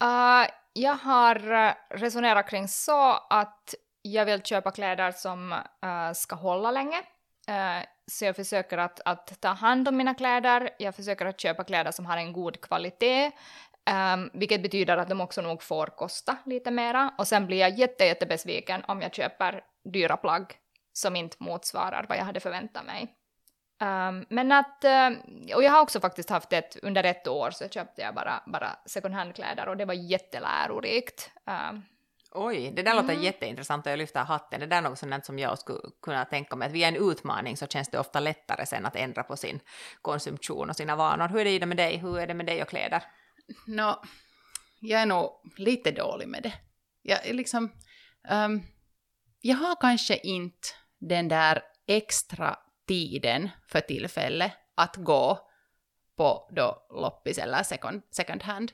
Uh, 0.03 0.49
jag 0.73 0.95
har 0.95 1.51
eh, 1.51 1.73
resonerat 1.89 2.49
kring 2.49 2.67
så 2.67 3.11
att 3.29 3.75
jag 4.01 4.25
vill 4.25 4.41
köpa 4.41 4.71
kläder 4.71 5.11
som 5.11 5.51
uh, 5.51 6.13
ska 6.13 6.35
hålla 6.35 6.71
länge. 6.71 6.97
Uh, 7.49 7.85
så 8.07 8.25
jag 8.25 8.35
försöker 8.35 8.77
att, 8.77 8.99
att 9.05 9.41
ta 9.41 9.49
hand 9.49 9.87
om 9.87 9.97
mina 9.97 10.13
kläder, 10.13 10.69
jag 10.79 10.95
försöker 10.95 11.25
att 11.25 11.39
köpa 11.41 11.63
kläder 11.63 11.91
som 11.91 12.05
har 12.05 12.17
en 12.17 12.33
god 12.33 12.61
kvalitet, 12.61 13.31
Um, 13.89 14.29
vilket 14.33 14.63
betyder 14.63 14.97
att 14.97 15.09
de 15.09 15.21
också 15.21 15.41
nog 15.41 15.63
får 15.63 15.85
kosta 15.85 16.37
lite 16.45 16.71
mera. 16.71 17.13
Och 17.17 17.27
sen 17.27 17.47
blir 17.47 17.57
jag 17.57 17.79
jätte, 17.79 18.05
jättebesviken 18.05 18.83
om 18.87 19.01
jag 19.01 19.13
köper 19.13 19.63
dyra 19.93 20.17
plagg 20.17 20.53
som 20.93 21.15
inte 21.15 21.37
motsvarar 21.39 22.05
vad 22.09 22.17
jag 22.17 22.23
hade 22.23 22.39
förväntat 22.39 22.85
mig. 22.85 23.15
Um, 23.81 24.25
men 24.29 24.51
att, 24.51 24.85
uh, 24.85 25.55
och 25.55 25.63
jag 25.63 25.71
har 25.71 25.81
också 25.81 25.99
faktiskt 25.99 26.29
haft 26.29 26.53
ett, 26.53 26.77
under 26.83 27.03
ett 27.03 27.27
år 27.27 27.51
så 27.51 27.69
köpte 27.69 28.01
jag 28.01 28.15
bara, 28.15 28.43
bara 28.45 28.69
second 28.85 29.13
hand-kläder 29.13 29.67
och 29.67 29.77
det 29.77 29.85
var 29.85 29.93
jättelärorikt. 29.93 31.31
Um, 31.71 31.83
Oj, 32.33 32.71
det 32.75 32.83
där 32.83 32.95
låter 32.95 33.09
mm. 33.09 33.23
jätteintressant 33.23 33.85
och 33.85 33.91
jag 33.91 33.97
lyfter 33.97 34.19
hatten. 34.19 34.59
Det 34.59 34.65
där 34.65 34.77
är 34.77 34.81
något 34.81 34.99
sånt 34.99 35.25
som 35.25 35.39
jag 35.39 35.59
skulle 35.59 35.79
kunna 36.01 36.25
tänka 36.25 36.55
mig. 36.55 36.65
Att 36.65 36.71
via 36.71 36.87
en 36.87 37.11
utmaning 37.11 37.57
så 37.57 37.67
känns 37.67 37.89
det 37.89 37.99
ofta 37.99 38.19
lättare 38.19 38.65
sen 38.65 38.85
att 38.85 38.95
ändra 38.95 39.23
på 39.23 39.37
sin 39.37 39.59
konsumtion 40.01 40.69
och 40.69 40.75
sina 40.75 40.95
vanor. 40.95 41.27
Hur 41.27 41.47
är 41.47 41.59
det 41.59 41.65
med 41.65 41.77
dig? 41.77 41.97
Hur 41.97 42.19
är 42.19 42.27
det 42.27 42.33
med 42.33 42.45
dig 42.45 42.61
och 42.61 42.69
kläder? 42.69 43.03
Nå, 43.67 44.03
jag 44.79 45.01
är 45.01 45.05
nog 45.05 45.29
lite 45.57 45.91
dålig 45.91 46.27
med 46.27 46.43
det. 46.43 46.53
Jag, 47.01 47.35
liksom, 47.35 47.71
um, 48.29 48.63
jag 49.41 49.57
har 49.57 49.75
kanske 49.81 50.17
inte 50.17 50.67
den 50.99 51.27
där 51.27 51.61
extra 51.87 52.59
tiden 52.87 53.49
för 53.67 53.79
tillfället 53.81 54.51
att 54.75 54.95
gå 54.95 55.39
på 56.17 56.49
då 56.51 56.87
loppis 56.89 57.37
eller 57.37 57.63
second, 57.63 58.01
second 58.11 58.43
hand. 58.43 58.71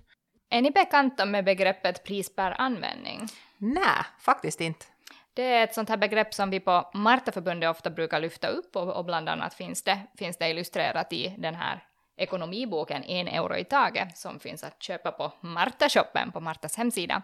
Är 0.50 0.62
ni 0.62 0.72
bekanta 0.72 1.26
med 1.26 1.46
begreppet 1.46 2.04
pris 2.04 2.36
per 2.36 2.62
användning? 2.62 3.28
Nej, 3.58 4.04
faktiskt 4.20 4.62
inte. 4.62 4.86
Det 5.34 5.44
är 5.44 5.63
ett 5.63 5.74
sånt 5.74 5.90
här 5.90 5.98
begrepp 5.98 6.34
som 6.34 6.50
vi 6.50 6.60
på 6.60 6.92
Martaförbundet 6.94 7.70
ofta 7.70 7.90
brukar 7.90 8.20
lyfta 8.20 8.48
upp 8.48 8.76
och, 8.76 8.96
och 8.96 9.06
bland 9.06 9.30
annat 9.30 9.54
finns 9.54 9.84
det, 9.84 10.00
finns 10.18 10.38
det 10.38 10.50
illustrerat 10.50 11.13
i 11.13 11.36
den 11.38 11.56
här 11.56 11.84
ekonomiboken 12.17 13.03
En 13.03 13.27
euro 13.27 13.56
i 13.56 13.63
taget 13.63 14.17
som 14.17 14.39
finns 14.39 14.63
att 14.63 14.84
köpa 14.84 15.12
på 15.12 15.32
Marta-shoppen 15.41 16.32
på 16.32 16.39
Martas 16.39 16.77
hemsida. 16.77 17.21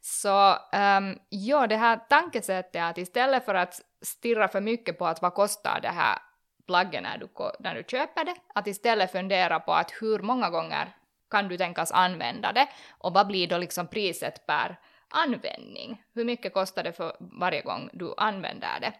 Så 0.00 0.50
um, 0.50 1.18
ja, 1.28 1.66
det 1.66 1.76
här 1.76 1.96
tankesättet 2.08 2.82
att 2.82 2.98
istället 2.98 3.44
för 3.44 3.54
att 3.54 3.80
stirra 4.02 4.48
för 4.48 4.60
mycket 4.60 4.98
på 4.98 5.06
att 5.06 5.22
vad 5.22 5.34
kostar 5.34 5.80
det 5.82 5.88
här 5.88 6.18
plagget 6.66 7.02
när 7.02 7.18
du, 7.18 7.28
när 7.60 7.74
du 7.74 7.84
köper 7.88 8.24
det, 8.24 8.34
att 8.54 8.66
istället 8.66 9.12
fundera 9.12 9.60
på 9.60 9.72
att 9.72 9.90
hur 10.00 10.18
många 10.18 10.50
gånger 10.50 10.88
kan 11.30 11.48
du 11.48 11.56
tänkas 11.56 11.92
använda 11.92 12.52
det 12.52 12.68
och 12.90 13.12
vad 13.12 13.26
blir 13.26 13.48
då 13.48 13.58
liksom 13.58 13.86
priset 13.86 14.46
per 14.46 14.78
användning? 15.08 16.02
Hur 16.14 16.24
mycket 16.24 16.54
kostar 16.54 16.82
det 16.82 16.92
för 16.92 17.16
varje 17.20 17.62
gång 17.62 17.90
du 17.92 18.14
använder 18.16 18.80
det? 18.80 18.92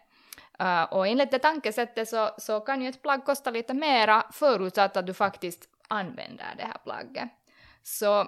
Uh, 0.61 0.83
och 0.83 1.07
enligt 1.07 1.31
det 1.31 1.39
tankesättet 1.39 2.09
så, 2.09 2.29
så 2.37 2.59
kan 2.59 2.81
ju 2.81 2.89
ett 2.89 3.01
plagg 3.01 3.25
kosta 3.25 3.51
lite 3.51 3.73
mera 3.73 4.23
förutsatt 4.31 4.97
att 4.97 5.07
du 5.07 5.13
faktiskt 5.13 5.69
använder 5.87 6.55
det 6.57 6.63
här 6.63 6.77
plagget. 6.83 7.29
Så 7.83 8.27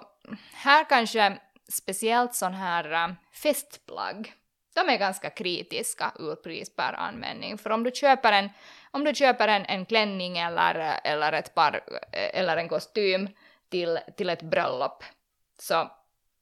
här 0.52 0.84
kanske 0.84 1.38
speciellt 1.68 2.34
sån 2.34 2.54
här 2.54 3.08
uh, 3.08 3.14
festplagg, 3.32 4.32
de 4.74 4.88
är 4.88 4.98
ganska 4.98 5.30
kritiska 5.30 6.12
ur 6.18 6.34
pris 6.34 6.76
per 6.76 6.92
användning. 6.92 7.58
För 7.58 7.70
om 7.70 7.84
du 7.84 7.90
köper 7.90 8.32
en, 8.32 8.50
om 8.90 9.04
du 9.04 9.14
köper 9.14 9.48
en, 9.48 9.64
en 9.66 9.86
klänning 9.86 10.38
eller, 10.38 11.00
eller, 11.04 11.32
ett 11.32 11.54
par, 11.54 11.80
eller 12.12 12.56
en 12.56 12.68
kostym 12.68 13.28
till, 13.68 13.98
till 14.16 14.30
ett 14.30 14.42
bröllop, 14.42 15.04
så 15.58 15.90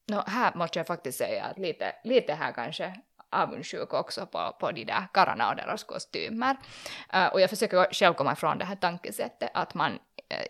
no, 0.06 0.22
här 0.26 0.54
måste 0.54 0.78
jag 0.78 0.86
faktiskt 0.86 1.18
säga 1.18 1.44
att 1.44 1.58
lite, 1.58 1.94
lite 2.04 2.34
här 2.34 2.52
kanske 2.52 3.00
avundsjuk 3.32 3.94
också 3.94 4.26
på, 4.26 4.56
på 4.60 4.72
de 4.72 4.84
där 4.84 5.06
karlarna 5.12 5.50
och 5.50 5.56
deras 5.56 5.84
kostymer. 5.84 6.56
Uh, 7.14 7.26
och 7.26 7.40
jag 7.40 7.50
försöker 7.50 7.94
själv 7.94 8.14
komma 8.14 8.32
ifrån 8.32 8.58
det 8.58 8.64
här 8.64 8.76
tankesättet 8.76 9.50
att 9.54 9.74
man 9.74 9.92
uh, 9.92 9.98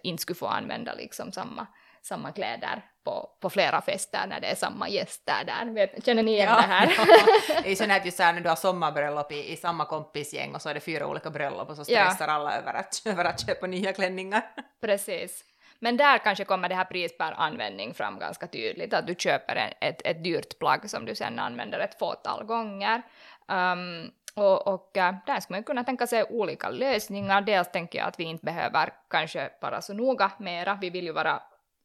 inte 0.03 0.23
skulle 0.23 0.37
få 0.37 0.47
använda 0.47 0.95
liksom 0.95 1.33
samma, 1.33 1.67
samma 2.03 2.33
kläder 2.33 2.83
på, 3.05 3.31
på 3.41 3.51
flera 3.51 3.81
fester 3.81 4.27
när 4.29 4.41
det 4.41 4.47
är 4.47 4.55
samma 4.55 4.89
gäster 4.89 5.45
där. 5.47 5.75
Vet, 5.75 6.05
känner 6.07 6.23
ni 6.23 6.33
igen 6.33 6.49
ja, 6.49 6.57
det 6.57 6.63
här? 6.63 6.95
Ja. 6.97 7.63
Det 7.63 7.73
är 7.73 7.87
ju 7.87 7.93
att 7.93 8.05
just 8.05 8.19
när 8.19 8.41
du 8.41 8.49
har 8.49 8.57
sommarbröllop 8.57 9.33
i, 9.33 9.53
i 9.53 9.57
samma 9.57 9.85
kompisgäng 9.85 10.55
och 10.55 10.63
så 10.63 10.69
är 10.69 10.75
det 10.75 10.81
fyra 10.81 11.07
olika 11.07 11.31
bröllop 11.31 11.71
och 11.71 11.77
så 11.77 11.85
stressar 11.85 12.29
ja. 12.29 12.33
alla 12.33 12.59
över 12.59 12.75
att, 12.75 13.03
över 13.07 13.25
att 13.25 13.47
köpa 13.47 13.67
nya 13.67 13.93
klänningar. 13.93 14.43
Precis. 14.81 15.45
Men 15.83 15.97
där 15.97 16.19
kanske 16.19 16.45
kommer 16.45 16.69
det 16.69 16.75
här 16.75 16.85
pris 16.85 17.19
per 17.19 17.33
användning 17.33 17.95
fram 17.95 18.19
ganska 18.19 18.47
tydligt, 18.47 18.95
att 18.95 19.07
du 19.07 19.15
köper 19.19 19.57
en, 19.57 19.73
ett, 19.81 20.03
ett 20.05 20.25
dyrt 20.25 20.59
plagg 20.59 20.91
som 20.91 21.05
du 21.05 21.15
sen 21.15 21.39
använder 21.39 21.81
ett 21.81 21.99
fåtal 21.99 22.45
gånger. 22.45 23.03
Um, 23.49 24.13
och, 24.35 24.69
och 24.69 24.97
äh, 24.97 25.15
där 25.27 25.41
skulle 25.41 25.57
man 25.57 25.65
kunna 25.65 25.85
tänka 25.85 26.07
sig 26.07 26.25
olika 26.25 26.69
lösningar. 26.69 27.41
Dels 27.41 27.71
tänker 27.73 27.99
jag 27.99 28.09
att 28.09 28.21
vi 28.21 28.25
inte 28.25 28.45
behöver 28.45 28.93
kanske 29.11 29.51
vara 29.61 29.81
så 29.81 29.95
noga 29.95 30.31
mera, 30.39 30.79
vi 30.81 30.91
vill 30.91 31.05
ju 31.05 31.13
vara 31.13 31.43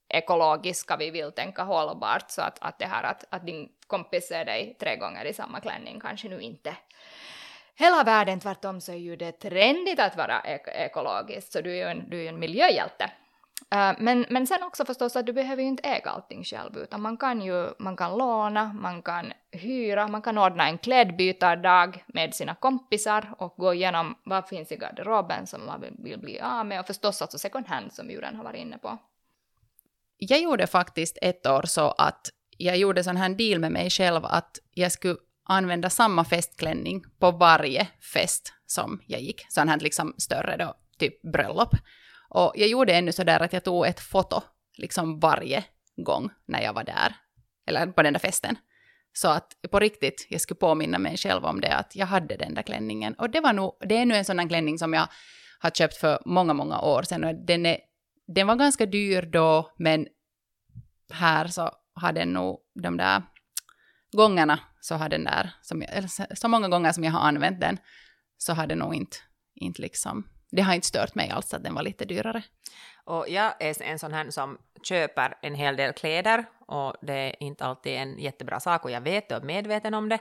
ekologiska, 0.10 0.98
vi 0.98 1.10
vill 1.10 1.32
tänka 1.32 1.64
hållbart, 1.64 2.32
så 2.32 2.42
att, 2.42 2.58
att 2.62 2.80
det 2.80 2.86
här 2.86 3.04
att, 3.04 3.26
att 3.30 3.46
din 3.46 3.70
kompis 3.88 4.28
ser 4.28 4.46
dig 4.46 4.78
tre 4.80 4.96
gånger 4.96 5.26
i 5.26 5.34
samma 5.34 5.60
klänning 5.60 6.00
kanske 6.00 6.30
nu 6.30 6.42
inte 6.42 6.76
hela 7.76 8.04
världen, 8.04 8.40
tvärtom 8.40 8.82
så 8.82 8.92
är 8.92 8.98
ju 8.98 9.16
det 9.16 9.32
trendigt 9.32 10.00
att 10.00 10.18
vara 10.18 10.42
ek 10.46 10.68
ekologisk, 10.68 11.52
så 11.52 11.62
du 11.62 11.72
är 11.72 11.76
ju 11.76 11.92
en, 11.92 12.10
du 12.10 12.26
är 12.26 12.30
en 12.30 12.40
miljöhjälte. 12.40 13.12
Uh, 13.76 13.94
men, 14.00 14.26
men 14.30 14.48
sen 14.48 14.64
också 14.64 14.86
förstås 14.86 15.16
att 15.16 15.26
du 15.26 15.34
behöver 15.34 15.62
ju 15.62 15.68
inte 15.68 15.90
äga 15.90 16.10
allting 16.10 16.44
själv, 16.44 16.78
utan 16.78 17.02
man 17.02 17.18
kan 17.18 17.42
ju 17.42 17.70
man 17.80 17.98
kan 17.98 18.18
låna, 18.18 18.74
man 18.74 19.02
kan 19.02 19.34
hyra, 19.52 20.08
man 20.08 20.22
kan 20.22 20.38
ordna 20.38 20.68
en 20.68 20.78
klädbytardag 20.78 22.04
med 22.08 22.36
sina 22.36 22.56
kompisar 22.56 23.34
och 23.38 23.56
gå 23.58 23.74
igenom 23.74 24.16
vad 24.24 24.48
finns 24.48 24.72
i 24.72 24.76
garderoben 24.76 25.48
som 25.48 25.66
man 25.66 25.82
vill 25.82 26.20
bli 26.20 26.40
av 26.40 26.66
med 26.66 26.80
och 26.80 26.88
förstås 26.88 27.22
alltså 27.22 27.38
second 27.38 27.68
hand 27.68 27.94
som 27.94 28.10
Juren 28.10 28.36
har 28.36 28.44
varit 28.44 28.60
inne 28.60 28.78
på. 28.78 28.98
Jag 30.18 30.42
gjorde 30.42 30.68
faktiskt 30.68 31.18
ett 31.22 31.48
år 31.48 31.64
så 31.66 31.92
att 31.92 32.30
jag 32.58 32.78
gjorde 32.78 33.04
sån 33.04 33.18
här 33.18 33.30
deal 33.30 33.60
med 33.60 33.72
mig 33.72 33.90
själv 33.90 34.26
att 34.26 34.60
jag 34.74 34.92
skulle 34.92 35.18
använda 35.44 35.90
samma 35.90 36.26
festklänning 36.26 37.04
på 37.20 37.32
varje 37.32 37.88
fest 38.14 38.54
som 38.66 39.02
jag 39.08 39.22
gick. 39.22 39.46
Sån 39.50 39.70
här 39.70 39.80
liksom 39.80 40.14
större 40.18 40.58
då, 40.58 40.74
typ 40.98 41.22
bröllop. 41.22 41.76
Och 42.30 42.54
jag 42.56 42.68
gjorde 42.68 42.94
ännu 42.94 43.12
sådär 43.12 43.40
att 43.40 43.54
jag 43.54 43.64
tog 43.64 43.88
ett 43.88 44.00
foto 44.00 44.42
liksom 44.78 45.20
varje 45.20 45.64
gång 46.06 46.30
när 46.46 46.62
jag 46.62 46.74
var 46.74 46.84
där, 46.84 47.16
eller 47.68 47.88
på 47.88 48.04
den 48.04 48.14
där 48.14 48.20
festen. 48.20 48.56
Så 49.14 49.28
att 49.28 49.48
på 49.72 49.80
riktigt, 49.80 50.28
jag 50.30 50.42
skulle 50.42 50.58
påminna 50.58 51.00
mig 51.00 51.18
själv 51.18 51.46
om 51.46 51.62
det, 51.62 51.76
att 51.76 51.96
jag 51.96 52.06
hade 52.06 52.36
den 52.38 52.54
där 52.54 52.62
klänningen. 52.62 53.14
Och 53.14 53.30
det 53.30 53.40
var 53.40 53.54
nog, 53.54 53.78
det 53.80 53.98
är 53.98 54.06
nu 54.06 54.16
en 54.16 54.26
sån 54.26 54.38
där 54.38 54.48
klänning 54.48 54.78
som 54.78 54.94
jag 54.94 55.08
har 55.60 55.70
köpt 55.70 55.98
för 55.98 56.20
många, 56.26 56.54
många 56.54 56.82
år 56.82 57.04
sedan. 57.04 57.24
Och 57.24 57.36
den, 57.36 57.66
är, 57.66 57.78
den 58.28 58.48
var 58.48 58.56
ganska 58.56 58.86
dyr 58.86 59.22
då, 59.22 59.74
men 59.78 60.08
här 61.14 61.48
så 61.48 61.72
har 61.94 62.14
den 62.14 62.34
nog 62.34 62.60
de 62.84 62.98
där 62.98 63.22
gångerna 64.12 64.60
så 64.82 64.96
har 64.96 65.10
den 65.10 65.24
där, 65.24 65.54
som 65.62 65.82
jag, 65.82 65.92
eller 65.94 66.36
så 66.36 66.48
många 66.48 66.68
gånger 66.68 66.92
som 66.92 67.04
jag 67.04 67.12
har 67.12 67.20
använt 67.20 67.62
den, 67.62 67.78
så 68.38 68.54
har 68.54 68.68
den 68.68 68.80
nog 68.80 68.96
inte, 68.96 69.18
inte 69.56 69.82
liksom 69.82 70.28
det 70.52 70.62
har 70.62 70.74
inte 70.74 70.88
stört 70.88 71.16
mig 71.16 71.30
alls 71.30 71.54
att 71.54 71.64
den 71.64 71.74
var 71.74 71.84
lite 71.84 72.06
dyrare. 72.06 72.44
Och 73.08 73.30
jag 73.30 73.54
är 73.60 73.82
en 73.82 74.00
sån 74.00 74.14
här 74.14 74.30
som 74.30 74.58
köper 74.84 75.38
en 75.42 75.56
hel 75.56 75.76
del 75.76 75.94
kläder 75.94 76.46
och 76.68 76.94
det 77.02 77.14
är 77.14 77.44
inte 77.44 77.66
alltid 77.66 77.94
en 77.94 78.20
jättebra 78.20 78.60
sak 78.60 78.86
och 78.86 78.92
jag 78.92 79.02
vet 79.02 79.32
och 79.32 79.38
är 79.38 79.42
medveten 79.42 79.94
om 79.94 80.10
det. 80.10 80.20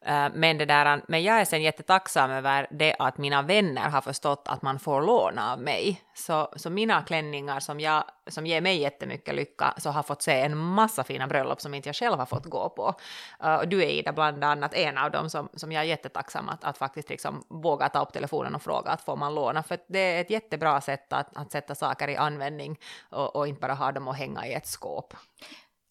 Eh, 0.00 0.28
men, 0.34 0.58
det 0.58 0.64
där, 0.64 1.02
men 1.08 1.22
jag 1.22 1.40
är 1.40 1.44
sen 1.44 1.62
jättetacksam 1.62 2.30
över 2.30 2.66
det 2.70 2.96
att 2.98 3.18
mina 3.18 3.42
vänner 3.42 3.88
har 3.88 4.00
förstått 4.00 4.42
att 4.48 4.62
man 4.62 4.78
får 4.78 5.02
låna 5.02 5.52
av 5.52 5.60
mig. 5.60 6.02
Så, 6.14 6.52
så 6.56 6.70
mina 6.70 7.02
klänningar 7.02 7.60
som, 7.60 7.80
jag, 7.80 8.04
som 8.26 8.46
ger 8.46 8.60
mig 8.60 8.80
jättemycket 8.80 9.34
lycka 9.34 9.74
så 9.78 9.90
har 9.90 10.02
fått 10.02 10.22
se 10.22 10.40
en 10.40 10.56
massa 10.56 11.04
fina 11.04 11.26
bröllop 11.26 11.60
som 11.60 11.74
inte 11.74 11.88
jag 11.88 11.96
själv 11.96 12.18
har 12.18 12.26
fått 12.26 12.46
gå 12.46 12.68
på. 12.68 12.94
Eh, 13.42 13.54
och 13.54 13.68
du 13.68 13.82
är 13.82 13.88
Ida 13.88 14.12
bland 14.12 14.44
annat 14.44 14.74
en 14.74 14.98
av 14.98 15.10
dem 15.10 15.30
som, 15.30 15.48
som 15.54 15.72
jag 15.72 15.82
är 15.82 15.86
jättetacksam 15.86 16.48
att, 16.48 16.64
att 16.64 16.78
faktiskt 16.78 17.08
liksom 17.08 17.44
våga 17.48 17.88
ta 17.88 18.02
upp 18.02 18.12
telefonen 18.12 18.54
och 18.54 18.62
fråga 18.62 18.90
att 18.90 19.00
får 19.00 19.16
man 19.16 19.34
låna. 19.34 19.62
För 19.62 19.78
det 19.86 19.98
är 19.98 20.20
ett 20.20 20.30
jättebra 20.30 20.80
sätt 20.80 21.12
att, 21.12 21.36
att 21.36 21.52
sätta 21.52 21.74
saker 21.74 22.08
i 22.08 22.16
användning 22.26 22.78
och, 23.10 23.36
och 23.36 23.48
inte 23.48 23.60
bara 23.60 23.74
ha 23.74 23.92
dem 23.92 24.08
att 24.08 24.18
hänga 24.18 24.46
i 24.46 24.54
ett 24.54 24.66
skåp. 24.66 25.14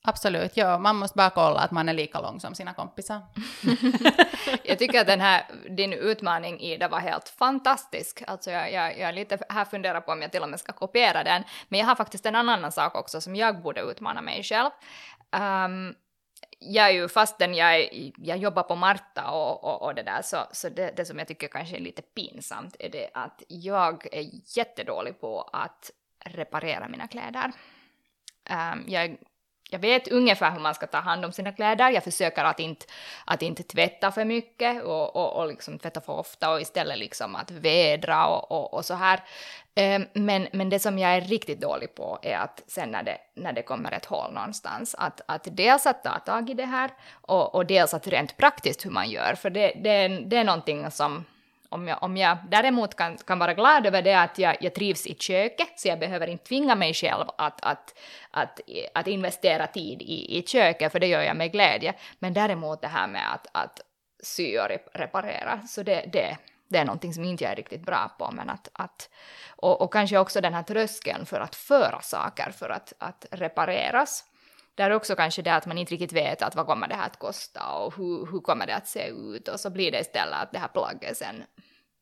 Absolut, 0.07 0.57
ja, 0.57 0.77
man 0.77 0.95
måste 0.95 1.17
bara 1.17 1.29
kolla 1.29 1.59
att 1.59 1.71
man 1.71 1.89
är 1.89 1.93
lika 1.93 2.21
lång 2.21 2.39
som 2.39 2.55
sina 2.55 2.73
kompisar. 2.73 3.21
jag 4.63 4.79
tycker 4.79 5.01
att 5.01 5.07
den 5.07 5.21
här, 5.21 5.45
din 5.69 5.93
utmaning 5.93 6.59
Ida 6.59 6.87
var 6.87 6.99
helt 6.99 7.29
fantastisk. 7.29 8.23
Alltså 8.27 8.51
jag, 8.51 8.71
jag, 8.71 8.99
jag 8.99 9.15
lite 9.15 9.37
här 9.49 9.65
funderar 9.65 10.01
på 10.01 10.11
om 10.11 10.21
jag 10.21 10.31
till 10.31 10.43
och 10.43 10.49
med 10.49 10.59
ska 10.59 10.73
kopiera 10.73 11.23
den. 11.23 11.43
Men 11.67 11.79
jag 11.79 11.87
har 11.87 11.95
faktiskt 11.95 12.25
en 12.25 12.35
annan 12.35 12.71
sak 12.71 12.95
också 12.95 13.21
som 13.21 13.35
jag 13.35 13.61
borde 13.61 13.81
utmana 13.81 14.21
mig 14.21 14.43
själv. 14.43 14.69
Um, 15.65 15.95
jag 16.59 16.87
är 16.87 16.91
ju, 16.91 17.07
fastän 17.07 17.53
jag, 17.53 17.89
jag 18.17 18.37
jobbar 18.37 18.63
på 18.63 18.75
Marta 18.75 19.31
och, 19.31 19.63
och, 19.63 19.81
och 19.81 19.95
det 19.95 20.03
där, 20.03 20.21
så, 20.21 20.37
så 20.51 20.69
det, 20.69 20.91
det, 20.97 21.05
som 21.05 21.19
jag 21.19 21.27
tycker 21.27 21.47
kanske 21.47 21.75
är 21.75 21.81
lite 21.81 22.01
pinsamt 22.01 22.75
är 22.79 22.89
det 22.89 23.09
att 23.13 23.43
jag 23.47 24.07
är 24.11 24.29
jättedålig 24.57 25.21
på 25.21 25.41
att 25.41 25.91
reparera 26.25 26.87
mina 26.87 27.07
kläder. 27.07 27.51
Um, 28.49 28.85
jag 28.87 29.17
jag 29.69 29.79
vet 29.79 30.07
ungefär 30.07 30.51
hur 30.51 30.59
man 30.59 30.75
ska 30.75 30.87
ta 30.87 30.97
hand 30.97 31.25
om 31.25 31.31
sina 31.31 31.51
kläder. 31.51 31.89
Jag 31.89 32.03
försöker 32.03 32.43
att 32.43 32.59
inte, 32.59 32.85
att 33.25 33.41
inte 33.41 33.63
tvätta 33.63 34.11
för 34.11 34.25
mycket 34.25 34.83
och, 34.83 35.15
och, 35.15 35.35
och 35.35 35.47
liksom 35.47 35.79
tvätta 35.79 36.01
för 36.01 36.13
ofta 36.13 36.51
och 36.51 36.61
istället 36.61 36.97
liksom 36.97 37.35
att 37.35 37.51
vädra 37.51 38.27
och, 38.27 38.51
och, 38.51 38.73
och 38.73 38.85
så 38.85 38.93
här. 38.93 39.23
Um, 39.79 40.05
men, 40.13 40.47
men 40.53 40.69
det 40.69 40.79
som 40.79 40.99
jag 40.99 41.15
är 41.15 41.21
riktigt 41.21 41.61
dålig 41.61 41.95
på 41.95 42.19
är 42.21 42.37
att 42.37 42.63
sen 42.67 42.91
när 42.91 43.03
det, 43.03 43.17
när 43.35 43.53
det 43.53 43.61
kommer 43.61 43.91
ett 43.91 44.05
hål 44.05 44.33
någonstans, 44.33 44.95
att, 44.97 45.21
att 45.25 45.47
dels 45.51 45.85
att 45.85 46.03
ta 46.03 46.19
tag 46.19 46.49
i 46.49 46.53
det 46.53 46.65
här 46.65 46.91
och, 47.11 47.55
och 47.55 47.65
dels 47.65 47.93
att 47.93 48.07
rent 48.07 48.37
praktiskt 48.37 48.85
hur 48.85 48.91
man 48.91 49.09
gör, 49.09 49.35
för 49.35 49.49
det, 49.49 49.73
det, 49.83 50.07
det 50.07 50.37
är 50.37 50.43
någonting 50.43 50.91
som 50.91 51.25
om 51.69 51.87
jag, 51.87 52.03
om 52.03 52.17
jag 52.17 52.37
däremot 52.49 52.95
kan, 52.95 53.17
kan 53.17 53.39
vara 53.39 53.53
glad 53.53 53.85
över 53.85 54.01
det 54.01 54.19
att 54.19 54.39
jag, 54.39 54.57
jag 54.59 54.75
trivs 54.75 55.07
i 55.07 55.15
köket, 55.15 55.79
så 55.79 55.87
jag 55.87 55.99
behöver 55.99 56.27
inte 56.27 56.45
tvinga 56.45 56.75
mig 56.75 56.93
själv 56.93 57.25
att, 57.37 57.65
att, 57.65 57.95
att, 58.31 58.59
att 58.93 59.07
investera 59.07 59.67
tid 59.67 60.01
i, 60.01 60.37
i 60.37 60.43
köket, 60.47 60.91
för 60.91 60.99
det 60.99 61.07
gör 61.07 61.21
jag 61.21 61.37
med 61.37 61.51
glädje. 61.51 61.93
Men 62.19 62.33
däremot 62.33 62.81
det 62.81 62.87
här 62.87 63.07
med 63.07 63.33
att, 63.33 63.47
att 63.51 63.81
sy 64.23 64.57
och 64.57 64.67
reparera, 64.93 65.61
så 65.67 65.83
det, 65.83 66.05
det, 66.13 66.37
det 66.67 66.77
är 66.77 66.85
någonting 66.85 67.13
som 67.13 67.23
inte 67.23 67.43
jag 67.43 67.51
är 67.51 67.55
riktigt 67.55 67.85
bra 67.85 68.15
på. 68.19 68.31
Men 68.31 68.49
att, 68.49 68.69
att, 68.73 69.09
och, 69.55 69.81
och 69.81 69.93
kanske 69.93 70.17
också 70.17 70.41
den 70.41 70.53
här 70.53 70.63
tröskeln 70.63 71.25
för 71.25 71.39
att 71.39 71.55
föra 71.55 72.01
saker 72.01 72.51
för 72.51 72.69
att, 72.69 72.93
att 72.99 73.25
repareras. 73.31 74.23
Där 74.75 74.91
är 74.91 74.95
också 74.95 75.15
kanske 75.15 75.41
det 75.41 75.55
att 75.55 75.65
man 75.65 75.77
inte 75.77 75.93
riktigt 75.93 76.13
vet 76.13 76.41
att 76.41 76.55
vad 76.55 76.65
kommer 76.65 76.87
det 76.87 76.95
här 76.95 77.05
att 77.05 77.19
kosta 77.19 77.71
och 77.71 77.95
hur, 77.97 78.31
hur 78.31 78.39
kommer 78.39 78.67
det 78.67 78.75
att 78.75 78.87
se 78.87 79.07
ut 79.07 79.47
och 79.47 79.59
så 79.59 79.69
blir 79.69 79.91
det 79.91 79.99
istället 79.99 80.39
att 80.41 80.51
det 80.51 80.59
här 80.59 80.67
plagget 80.67 81.17
sen 81.17 81.43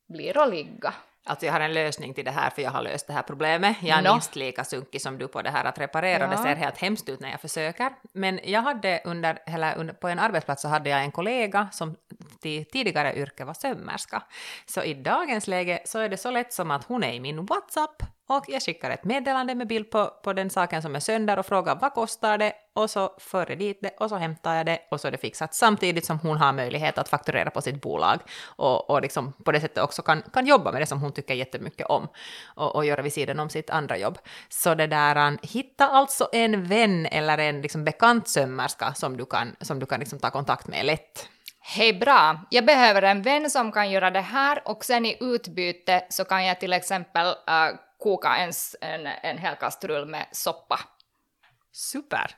blir 0.08 0.42
att 0.42 0.50
ligga. 0.50 0.94
Alltså 1.26 1.46
jag 1.46 1.52
har 1.52 1.60
en 1.60 1.72
lösning 1.72 2.14
till 2.14 2.24
det 2.24 2.30
här 2.30 2.50
för 2.50 2.62
jag 2.62 2.70
har 2.70 2.82
löst 2.82 3.06
det 3.06 3.12
här 3.12 3.22
problemet. 3.22 3.76
Jag 3.82 3.98
är 3.98 4.02
no. 4.02 4.12
minst 4.12 4.36
lika 4.36 4.64
sunkig 4.64 5.02
som 5.02 5.18
du 5.18 5.28
på 5.28 5.42
det 5.42 5.50
här 5.50 5.64
att 5.64 5.78
reparera. 5.78 6.24
Ja. 6.24 6.30
Det 6.30 6.36
ser 6.36 6.54
helt 6.54 6.78
hemskt 6.78 7.08
ut 7.08 7.20
när 7.20 7.30
jag 7.30 7.40
försöker. 7.40 7.90
Men 8.12 8.40
jag 8.44 8.62
hade 8.62 9.02
under, 9.04 9.38
eller 9.46 9.76
under, 9.76 9.94
på 9.94 10.08
en 10.08 10.18
arbetsplats 10.18 10.62
så 10.62 10.68
hade 10.68 10.90
jag 10.90 11.00
en 11.00 11.12
kollega 11.12 11.68
som 11.72 11.96
till 12.40 12.64
tidigare 12.64 13.16
yrke 13.16 13.44
var 13.44 13.54
sömmerska. 13.54 14.22
Så 14.66 14.82
i 14.82 14.94
dagens 14.94 15.46
läge 15.46 15.82
så 15.84 15.98
är 15.98 16.08
det 16.08 16.16
så 16.16 16.30
lätt 16.30 16.52
som 16.52 16.70
att 16.70 16.84
hon 16.84 17.04
är 17.04 17.12
i 17.12 17.20
min 17.20 17.46
WhatsApp 17.46 18.02
och 18.26 18.44
jag 18.48 18.62
skickar 18.62 18.90
ett 18.90 19.04
meddelande 19.04 19.54
med 19.54 19.66
bild 19.66 19.90
på, 19.90 20.06
på 20.22 20.32
den 20.32 20.50
saken 20.50 20.82
som 20.82 20.96
är 20.96 21.00
sönder 21.00 21.38
och 21.38 21.46
frågar 21.46 21.78
vad 21.80 21.94
kostar 21.94 22.38
det 22.38 22.52
och 22.74 22.90
så 22.90 23.12
för 23.18 23.46
jag 23.48 23.58
dit 23.58 23.78
det 23.82 23.90
och 24.00 24.08
så 24.08 24.16
hämtar 24.16 24.54
jag 24.54 24.66
det 24.66 24.78
och 24.90 25.00
så 25.00 25.08
är 25.08 25.12
det 25.12 25.18
fixat 25.18 25.54
samtidigt 25.54 26.06
som 26.06 26.18
hon 26.18 26.36
har 26.36 26.52
möjlighet 26.52 26.98
att 26.98 27.08
fakturera 27.08 27.50
på 27.50 27.62
sitt 27.62 27.82
bolag 27.82 28.18
och, 28.44 28.90
och 28.90 29.02
liksom 29.02 29.32
på 29.32 29.52
det 29.52 29.60
sättet 29.60 29.84
också 29.84 30.02
kan, 30.02 30.22
kan 30.22 30.46
jobba 30.46 30.72
med 30.72 30.82
det 30.82 30.86
som 30.86 31.00
hon 31.00 31.12
tycker 31.12 31.34
jättemycket 31.34 31.86
om 31.86 32.08
och, 32.54 32.76
och 32.76 32.84
göra 32.84 33.02
vid 33.02 33.12
sidan 33.12 33.40
om 33.40 33.50
sitt 33.50 33.70
andra 33.70 33.98
jobb. 33.98 34.18
Så 34.48 34.74
det 34.74 34.86
där, 34.86 35.38
hitta 35.42 35.88
alltså 35.88 36.28
en 36.32 36.64
vän 36.64 37.06
eller 37.06 37.38
en 37.38 37.62
liksom 37.62 37.84
bekant 37.84 38.28
sömmerska 38.28 38.94
som 38.94 39.16
du 39.16 39.26
kan, 39.26 39.56
som 39.60 39.78
du 39.78 39.86
kan 39.86 40.00
liksom 40.00 40.18
ta 40.18 40.30
kontakt 40.30 40.66
med 40.66 40.86
lätt. 40.86 41.28
Hej 41.66 41.92
bra, 41.92 42.40
jag 42.50 42.66
behöver 42.66 43.02
en 43.02 43.22
vän 43.22 43.50
som 43.50 43.72
kan 43.72 43.90
göra 43.90 44.10
det 44.10 44.20
här 44.20 44.62
och 44.64 44.84
sen 44.84 45.06
i 45.06 45.16
utbyte 45.20 46.04
så 46.08 46.24
kan 46.24 46.44
jag 46.46 46.60
till 46.60 46.72
exempel 46.72 47.26
uh, 47.26 47.78
koka 48.04 48.36
ens 48.36 48.76
en, 48.80 49.06
en 49.06 49.38
hel 49.38 49.56
kastrull 49.56 50.06
med 50.06 50.26
soppa. 50.32 50.80
Super! 51.72 52.30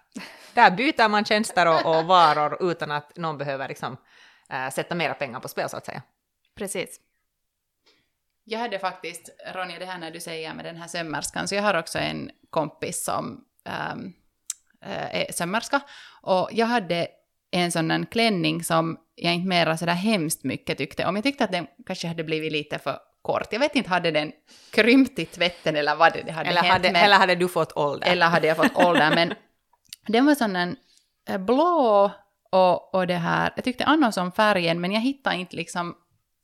Där 0.54 0.70
byter 0.70 1.08
man 1.08 1.24
tjänster 1.24 1.66
och, 1.66 1.96
och 1.96 2.04
varor 2.04 2.70
utan 2.70 2.90
att 2.90 3.16
någon 3.16 3.38
behöver 3.38 3.68
liksom, 3.68 3.96
äh, 4.50 4.70
sätta 4.70 4.94
mera 4.94 5.14
pengar 5.14 5.40
på 5.40 5.48
spel 5.48 5.68
så 5.68 5.76
att 5.76 5.86
säga. 5.86 6.02
Precis. 6.54 7.00
Jag 8.44 8.58
hade 8.58 8.78
faktiskt, 8.78 9.28
Ronja, 9.54 9.78
det 9.78 9.86
här 9.86 9.98
när 9.98 10.10
du 10.10 10.20
säger 10.20 10.54
med 10.54 10.64
den 10.64 10.76
här 10.76 10.88
sömmerskan, 10.88 11.48
så 11.48 11.54
jag 11.54 11.62
har 11.62 11.74
också 11.78 11.98
en 11.98 12.30
kompis 12.50 13.04
som 13.04 13.44
ähm, 13.64 14.14
är 14.80 15.32
sömmerska. 15.32 15.80
Och 16.22 16.48
jag 16.52 16.66
hade 16.66 17.08
en 17.50 17.72
sån 17.72 18.06
klänning 18.06 18.64
som 18.64 18.98
jag 19.14 19.34
inte 19.34 19.48
mera 19.48 19.76
sådär 19.76 19.92
hemskt 19.92 20.44
mycket 20.44 20.78
tyckte 20.78 21.06
om. 21.06 21.16
Jag 21.16 21.24
tyckte 21.24 21.44
att 21.44 21.52
den 21.52 21.66
kanske 21.86 22.08
hade 22.08 22.24
blivit 22.24 22.52
lite 22.52 22.78
för 22.78 22.98
kort. 23.26 23.48
Jag 23.50 23.60
vet 23.60 23.74
inte, 23.74 23.90
hade 23.90 24.10
den 24.10 24.32
krympt 24.70 25.18
i 25.18 25.24
tvätten 25.24 25.76
eller 25.76 25.96
vad 25.96 26.12
det 26.12 26.32
hade 26.32 26.48
eller 26.48 26.62
hänt. 26.62 26.72
Hade, 26.72 26.92
men, 26.92 27.04
eller 27.04 27.16
hade 27.16 27.34
du 27.34 27.48
fått 27.48 27.72
ålder? 27.76 28.08
Eller 28.08 28.26
hade 28.26 28.46
jag 28.46 28.56
fått 28.56 28.76
ålder, 28.76 29.14
men 29.14 29.34
den 30.06 30.26
var 30.26 30.34
sån 30.34 30.56
en 30.56 30.76
eh, 31.28 31.38
blå 31.38 32.10
och, 32.52 32.94
och 32.94 33.06
det 33.06 33.14
här, 33.14 33.52
jag 33.56 33.64
tyckte 33.64 33.84
annars 33.84 34.16
om 34.16 34.32
färgen, 34.32 34.80
men 34.80 34.92
jag 34.92 35.00
hittade 35.00 35.36
inte 35.36 35.56
liksom 35.56 35.96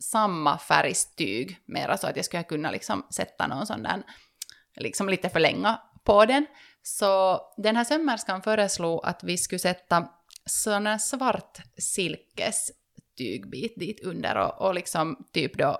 samma 0.03 0.59
färgstyg 0.59 1.59
mera 1.66 1.97
så 1.97 2.07
att 2.07 2.16
jag 2.16 2.25
skulle 2.25 2.42
kunna 2.42 2.71
liksom 2.71 3.07
sätta 3.11 3.47
någon 3.47 3.66
sån 3.66 3.83
där, 3.83 4.03
liksom 4.77 5.09
lite 5.09 5.29
förlänga 5.29 5.81
på 6.05 6.25
den. 6.25 6.47
Så 6.83 7.40
den 7.57 7.77
här 7.77 7.85
sömmerskan 7.85 8.42
föreslog 8.42 9.07
att 9.07 9.25
vi 9.25 9.38
skulle 9.38 9.59
sätta 9.59 10.09
sån 10.47 10.87
här 10.87 10.99
svart 10.99 11.59
silkestygbit 11.79 13.75
dit 13.77 14.05
under 14.05 14.37
och, 14.37 14.66
och 14.66 14.75
liksom 14.75 15.29
typ 15.33 15.59
då 15.59 15.79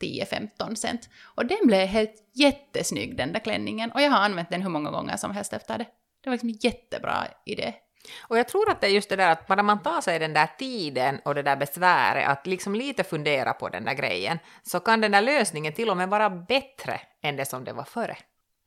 10-15 0.00 0.74
cent. 0.74 1.08
Och 1.24 1.46
den 1.46 1.58
blev 1.62 1.86
helt 1.86 2.14
jättesnygg 2.34 3.16
den 3.16 3.32
där 3.32 3.40
klänningen 3.40 3.92
och 3.92 4.00
jag 4.00 4.10
har 4.10 4.18
använt 4.18 4.50
den 4.50 4.62
hur 4.62 4.70
många 4.70 4.90
gånger 4.90 5.16
som 5.16 5.30
helst 5.30 5.52
efter 5.52 5.78
det. 5.78 5.86
Det 6.20 6.30
var 6.30 6.32
liksom 6.32 6.48
en 6.48 6.58
jättebra 6.60 7.26
idé. 7.46 7.74
Och 8.20 8.38
jag 8.38 8.48
tror 8.48 8.70
att 8.70 8.80
det 8.80 8.86
är 8.86 8.90
just 8.90 9.08
det 9.08 9.16
där 9.16 9.30
att 9.30 9.46
bara 9.46 9.62
man 9.62 9.82
tar 9.82 10.00
sig 10.00 10.18
den 10.18 10.32
där 10.32 10.48
tiden 10.58 11.20
och 11.24 11.34
det 11.34 11.42
där 11.42 11.56
besväret 11.56 12.28
att 12.28 12.46
liksom 12.46 12.74
lite 12.74 13.04
fundera 13.04 13.52
på 13.52 13.68
den 13.68 13.84
där 13.84 13.94
grejen 13.94 14.38
så 14.62 14.80
kan 14.80 15.00
den 15.00 15.12
där 15.12 15.22
lösningen 15.22 15.72
till 15.72 15.90
och 15.90 15.96
med 15.96 16.08
vara 16.08 16.30
bättre 16.30 17.00
än 17.22 17.36
det 17.36 17.44
som 17.44 17.64
det 17.64 17.72
var 17.72 17.84
före. 17.84 18.16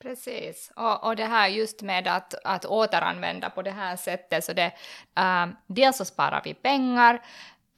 Precis, 0.01 0.71
och, 0.75 1.03
och 1.03 1.15
det 1.15 1.25
här 1.25 1.47
just 1.47 1.81
med 1.81 2.07
att, 2.07 2.33
att 2.43 2.65
återanvända 2.65 3.49
på 3.49 3.61
det 3.61 3.71
här 3.71 3.95
sättet, 3.95 4.43
så 4.43 4.53
det, 4.53 4.71
äh, 5.17 5.47
dels 5.67 5.97
så 5.97 6.05
sparar 6.05 6.41
vi 6.43 6.53
pengar, 6.53 7.21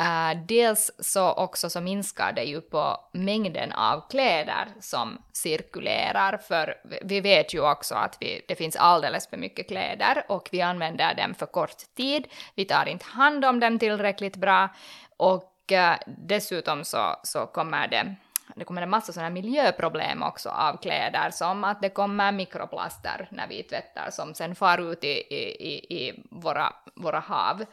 Uh, 0.02 0.46
dels 0.46 0.92
så 1.00 1.34
också 1.34 1.70
så 1.70 1.82
minskar 1.82 2.34
det 2.34 2.44
ju 2.44 2.62
på 2.62 2.98
mängden 3.12 3.72
av 3.72 4.10
kläder 4.10 4.68
som 4.80 5.18
cirkulerar, 5.34 6.38
för 6.38 6.76
vi 7.04 7.22
vet 7.22 7.54
ju 7.54 7.72
också 7.72 7.96
att 7.96 8.18
vi, 8.20 8.42
det 8.48 8.56
finns 8.56 8.76
alldeles 8.76 9.28
för 9.28 9.38
mycket 9.38 9.68
kläder 9.68 10.24
och 10.28 10.50
vi 10.52 10.62
använder 10.62 11.16
dem 11.16 11.34
för 11.34 11.46
kort 11.46 11.96
tid, 11.98 12.28
vi 12.56 12.66
tar 12.66 12.86
inte 12.86 13.06
hand 13.06 13.46
om 13.46 13.60
dem 13.60 13.80
tillräckligt 13.80 14.36
bra 14.36 14.70
och 15.18 15.54
uh, 15.72 15.96
dessutom 16.08 16.84
så, 16.84 17.16
så 17.24 17.46
kommer 17.46 17.88
det 17.88 18.16
det 18.56 18.66
kommer 18.66 18.82
en 18.82 18.90
massa 18.90 19.14
sådana 19.14 19.30
miljöproblem 19.30 20.24
också 20.24 20.50
av 20.50 20.78
kläder, 20.78 21.30
som 21.32 21.64
att 21.64 21.82
det 21.82 21.90
kommer 21.90 22.32
mikroplaster 22.32 23.28
när 23.32 23.48
vi 23.48 23.64
tvättar, 23.64 24.10
som 24.12 24.34
sen 24.34 24.56
far 24.56 24.92
ut 24.92 25.04
i, 25.04 25.08
i, 25.08 26.06
i 26.06 26.24
våra, 26.32 26.74
våra 26.96 27.20
hav. 27.20 27.66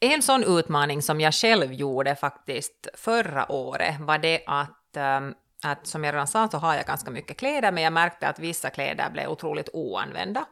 En 0.00 0.22
sån 0.22 0.44
utmaning 0.44 1.02
som 1.02 1.20
jag 1.20 1.34
själv 1.34 1.72
gjorde 1.72 2.16
faktiskt 2.16 2.88
förra 2.94 3.52
året 3.52 4.00
var 4.00 4.18
det 4.18 4.42
att 4.46 4.96
um, 4.96 5.34
att 5.62 5.86
som 5.86 6.04
jag 6.04 6.12
redan 6.12 6.26
sa 6.26 6.48
så 6.48 6.58
har 6.58 6.74
jag 6.74 6.86
ganska 6.86 7.10
mycket 7.10 7.36
kläder, 7.36 7.72
men 7.72 7.84
jag 7.84 7.92
märkte 7.92 8.28
att 8.28 8.38
vissa 8.38 8.70
kläder 8.70 9.10
blev 9.10 9.28
otroligt 9.28 9.68
oanvända. 9.72 10.44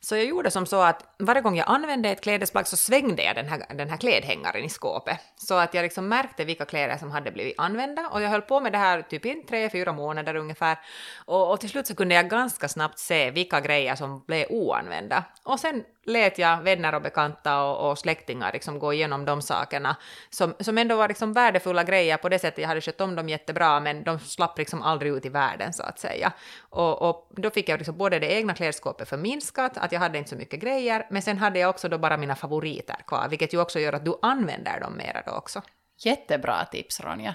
Så 0.00 0.16
jag 0.16 0.24
gjorde 0.24 0.50
som 0.50 0.66
så 0.66 0.82
att 0.82 1.14
varje 1.18 1.40
gång 1.40 1.56
jag 1.56 1.68
använde 1.68 2.08
ett 2.08 2.20
klädesplagg 2.20 2.66
så 2.66 2.76
svängde 2.76 3.22
jag 3.22 3.36
den 3.36 3.48
här, 3.48 3.74
den 3.74 3.90
här 3.90 3.96
klädhängaren 3.96 4.64
i 4.64 4.68
skåpet. 4.68 5.20
Så 5.36 5.54
att 5.54 5.74
jag 5.74 5.82
liksom 5.82 6.08
märkte 6.08 6.44
vilka 6.44 6.64
kläder 6.64 6.96
som 6.96 7.10
hade 7.10 7.30
blivit 7.30 7.54
använda 7.58 8.08
och 8.08 8.22
jag 8.22 8.30
höll 8.30 8.42
på 8.42 8.60
med 8.60 8.72
det 8.72 8.78
här 8.78 9.02
typ 9.02 9.26
i 9.26 9.34
tre, 9.48 9.70
fyra 9.70 9.92
månader 9.92 10.34
ungefär. 10.34 10.78
Och, 11.24 11.50
och 11.50 11.60
till 11.60 11.70
slut 11.70 11.86
så 11.86 11.94
kunde 11.94 12.14
jag 12.14 12.30
ganska 12.30 12.68
snabbt 12.68 12.98
se 12.98 13.30
vilka 13.30 13.60
grejer 13.60 13.96
som 13.96 14.24
blev 14.26 14.46
oanvända. 14.50 15.24
Och 15.42 15.60
sen 15.60 15.84
lät 16.06 16.38
jag 16.38 16.62
vänner 16.62 16.94
och 16.94 17.02
bekanta 17.02 17.62
och, 17.62 17.90
och 17.90 17.98
släktingar 17.98 18.52
liksom 18.52 18.78
gå 18.78 18.92
igenom 18.92 19.24
de 19.24 19.42
sakerna 19.42 19.96
som, 20.30 20.54
som 20.60 20.78
ändå 20.78 20.96
var 20.96 21.08
liksom 21.08 21.32
värdefulla 21.32 21.84
grejer 21.84 22.16
på 22.16 22.28
det 22.28 22.38
sättet. 22.38 22.58
Jag 22.58 22.68
hade 22.68 22.80
skött 22.80 23.00
om 23.00 23.16
dem 23.16 23.28
jättebra, 23.28 23.80
men 23.80 24.04
de 24.04 24.18
slapp 24.18 24.58
liksom 24.58 24.82
aldrig 24.82 25.12
ut 25.12 25.26
i 25.26 25.28
världen 25.28 25.72
så 25.72 25.82
att 25.82 25.98
säga. 25.98 26.32
Och, 26.70 27.02
och 27.02 27.30
då 27.36 27.50
fick 27.50 27.68
jag 27.68 27.78
liksom 27.78 27.98
både 27.98 28.18
det 28.18 28.32
egna 28.32 28.54
klädskåpet 28.54 29.08
förminskat, 29.08 29.78
att 29.78 29.92
jag 29.92 30.00
hade 30.00 30.18
inte 30.18 30.30
så 30.30 30.36
mycket 30.36 30.60
grejer, 30.60 31.06
men 31.10 31.22
sen 31.22 31.38
hade 31.38 31.58
jag 31.58 31.70
också 31.70 31.88
då 31.88 31.98
bara 31.98 32.16
mina 32.16 32.36
favoriter 32.36 32.96
kvar, 33.06 33.28
vilket 33.28 33.54
ju 33.54 33.60
också 33.60 33.80
gör 33.80 33.92
att 33.92 34.04
du 34.04 34.18
använder 34.22 34.80
dem 34.80 34.96
mera 34.96 35.22
då 35.26 35.32
också. 35.32 35.62
Jättebra 36.04 36.64
tips 36.64 37.00
Ronja. 37.00 37.34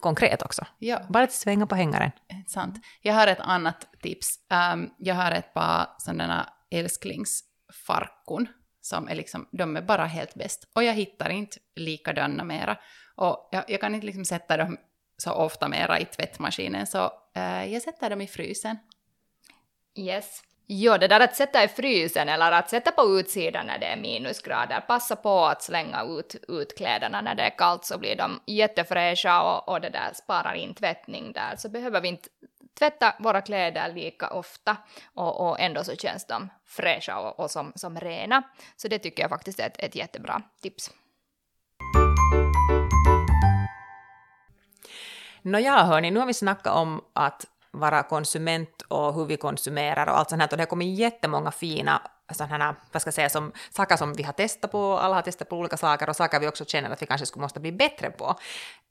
Konkret 0.00 0.42
också. 0.42 0.66
Ja. 0.78 1.00
Bara 1.08 1.24
att 1.24 1.32
svänga 1.32 1.66
på 1.66 1.74
hängaren. 1.74 2.10
Sant. 2.46 2.76
Jag 3.02 3.14
har 3.14 3.26
ett 3.26 3.40
annat 3.40 3.86
tips. 4.02 4.28
Um, 4.72 4.90
jag 4.98 5.14
har 5.14 5.32
ett 5.32 5.54
par 5.54 5.86
sådana 5.98 6.52
älsklings 6.70 7.49
farkun 7.72 8.48
som 8.80 9.08
är 9.08 9.14
liksom, 9.14 9.48
de 9.52 9.76
är 9.76 9.82
bara 9.82 10.04
helt 10.04 10.34
bäst. 10.34 10.70
Och 10.74 10.84
jag 10.84 10.94
hittar 10.94 11.30
inte 11.30 11.58
likadana 11.74 12.44
mera. 12.44 12.78
Och 13.14 13.48
jag, 13.52 13.64
jag 13.68 13.80
kan 13.80 13.94
inte 13.94 14.06
liksom 14.06 14.24
sätta 14.24 14.56
dem 14.56 14.78
så 15.16 15.32
ofta 15.32 15.68
mera 15.68 16.00
i 16.00 16.04
tvättmaskinen, 16.04 16.86
så 16.86 17.12
eh, 17.34 17.72
jag 17.72 17.82
sätter 17.82 18.10
dem 18.10 18.20
i 18.20 18.26
frysen. 18.26 18.76
Yes. 19.98 20.42
Jo, 20.72 20.96
det 20.96 21.08
där 21.08 21.20
att 21.20 21.36
sätta 21.36 21.64
i 21.64 21.68
frysen 21.68 22.28
eller 22.28 22.52
att 22.52 22.70
sätta 22.70 22.90
på 22.90 23.18
utsidan 23.18 23.66
när 23.66 23.78
det 23.78 23.86
är 23.86 23.96
minusgrader, 23.96 24.80
passa 24.80 25.16
på 25.16 25.44
att 25.44 25.62
slänga 25.62 26.02
ut, 26.02 26.36
ut 26.48 26.76
kläderna 26.76 27.20
när 27.20 27.34
det 27.34 27.42
är 27.42 27.58
kallt 27.58 27.84
så 27.84 27.98
blir 27.98 28.16
de 28.16 28.40
jättefräscha 28.46 29.42
och, 29.42 29.68
och 29.68 29.80
det 29.80 29.90
där 29.90 30.12
sparar 30.14 30.54
in 30.54 30.74
tvättning 30.74 31.32
där, 31.32 31.56
så 31.56 31.68
behöver 31.68 32.00
vi 32.00 32.08
inte 32.08 32.28
tvätta 32.78 33.14
våra 33.18 33.40
kläder 33.40 33.92
lika 33.92 34.30
ofta 34.30 34.76
och, 35.14 35.48
och 35.48 35.60
ändå 35.60 35.84
så 35.84 35.96
känns 35.96 36.26
de 36.26 36.48
fräscha 36.64 37.18
och, 37.18 37.40
och 37.40 37.50
som, 37.50 37.72
som 37.74 38.00
rena. 38.00 38.42
Så 38.76 38.88
det 38.88 38.98
tycker 38.98 39.22
jag 39.22 39.30
faktiskt 39.30 39.60
är 39.60 39.66
ett, 39.66 39.76
ett 39.78 39.94
jättebra 39.94 40.42
tips. 40.62 40.90
Nåja, 45.42 45.82
hörni, 45.82 46.10
nu 46.10 46.20
har 46.20 46.26
vi 46.26 46.34
snackat 46.34 46.74
om 46.74 47.00
att 47.12 47.46
vara 47.70 48.02
konsument 48.02 48.82
och 48.88 49.14
hur 49.14 49.24
vi 49.24 49.36
konsumerar 49.36 50.06
och 50.06 50.18
allt 50.18 50.30
sånt 50.30 50.42
här. 50.42 50.48
Och 50.50 50.56
det 50.56 50.62
har 50.62 50.66
kommit 50.66 50.98
jättemånga 50.98 51.50
fina 51.50 52.02
Alltså 52.30 52.44
sådana, 52.44 52.76
vad 52.92 53.02
ska 53.02 53.08
jag 53.08 53.14
säga, 53.14 53.28
som, 53.28 53.52
saker 53.70 53.96
som 53.96 54.12
vi 54.12 54.22
har 54.22 54.32
testat 54.32 54.72
på, 54.72 54.98
alla 54.98 55.14
har 55.14 55.22
testat 55.22 55.48
på 55.48 55.56
olika 55.56 55.76
saker 55.76 56.08
och 56.08 56.16
saker 56.16 56.40
vi 56.40 56.48
också 56.48 56.64
känner 56.64 56.90
att 56.90 57.02
vi 57.02 57.06
kanske 57.06 57.26
skulle 57.26 57.42
måste 57.42 57.60
bli 57.60 57.72
bättre 57.72 58.10
på. 58.10 58.34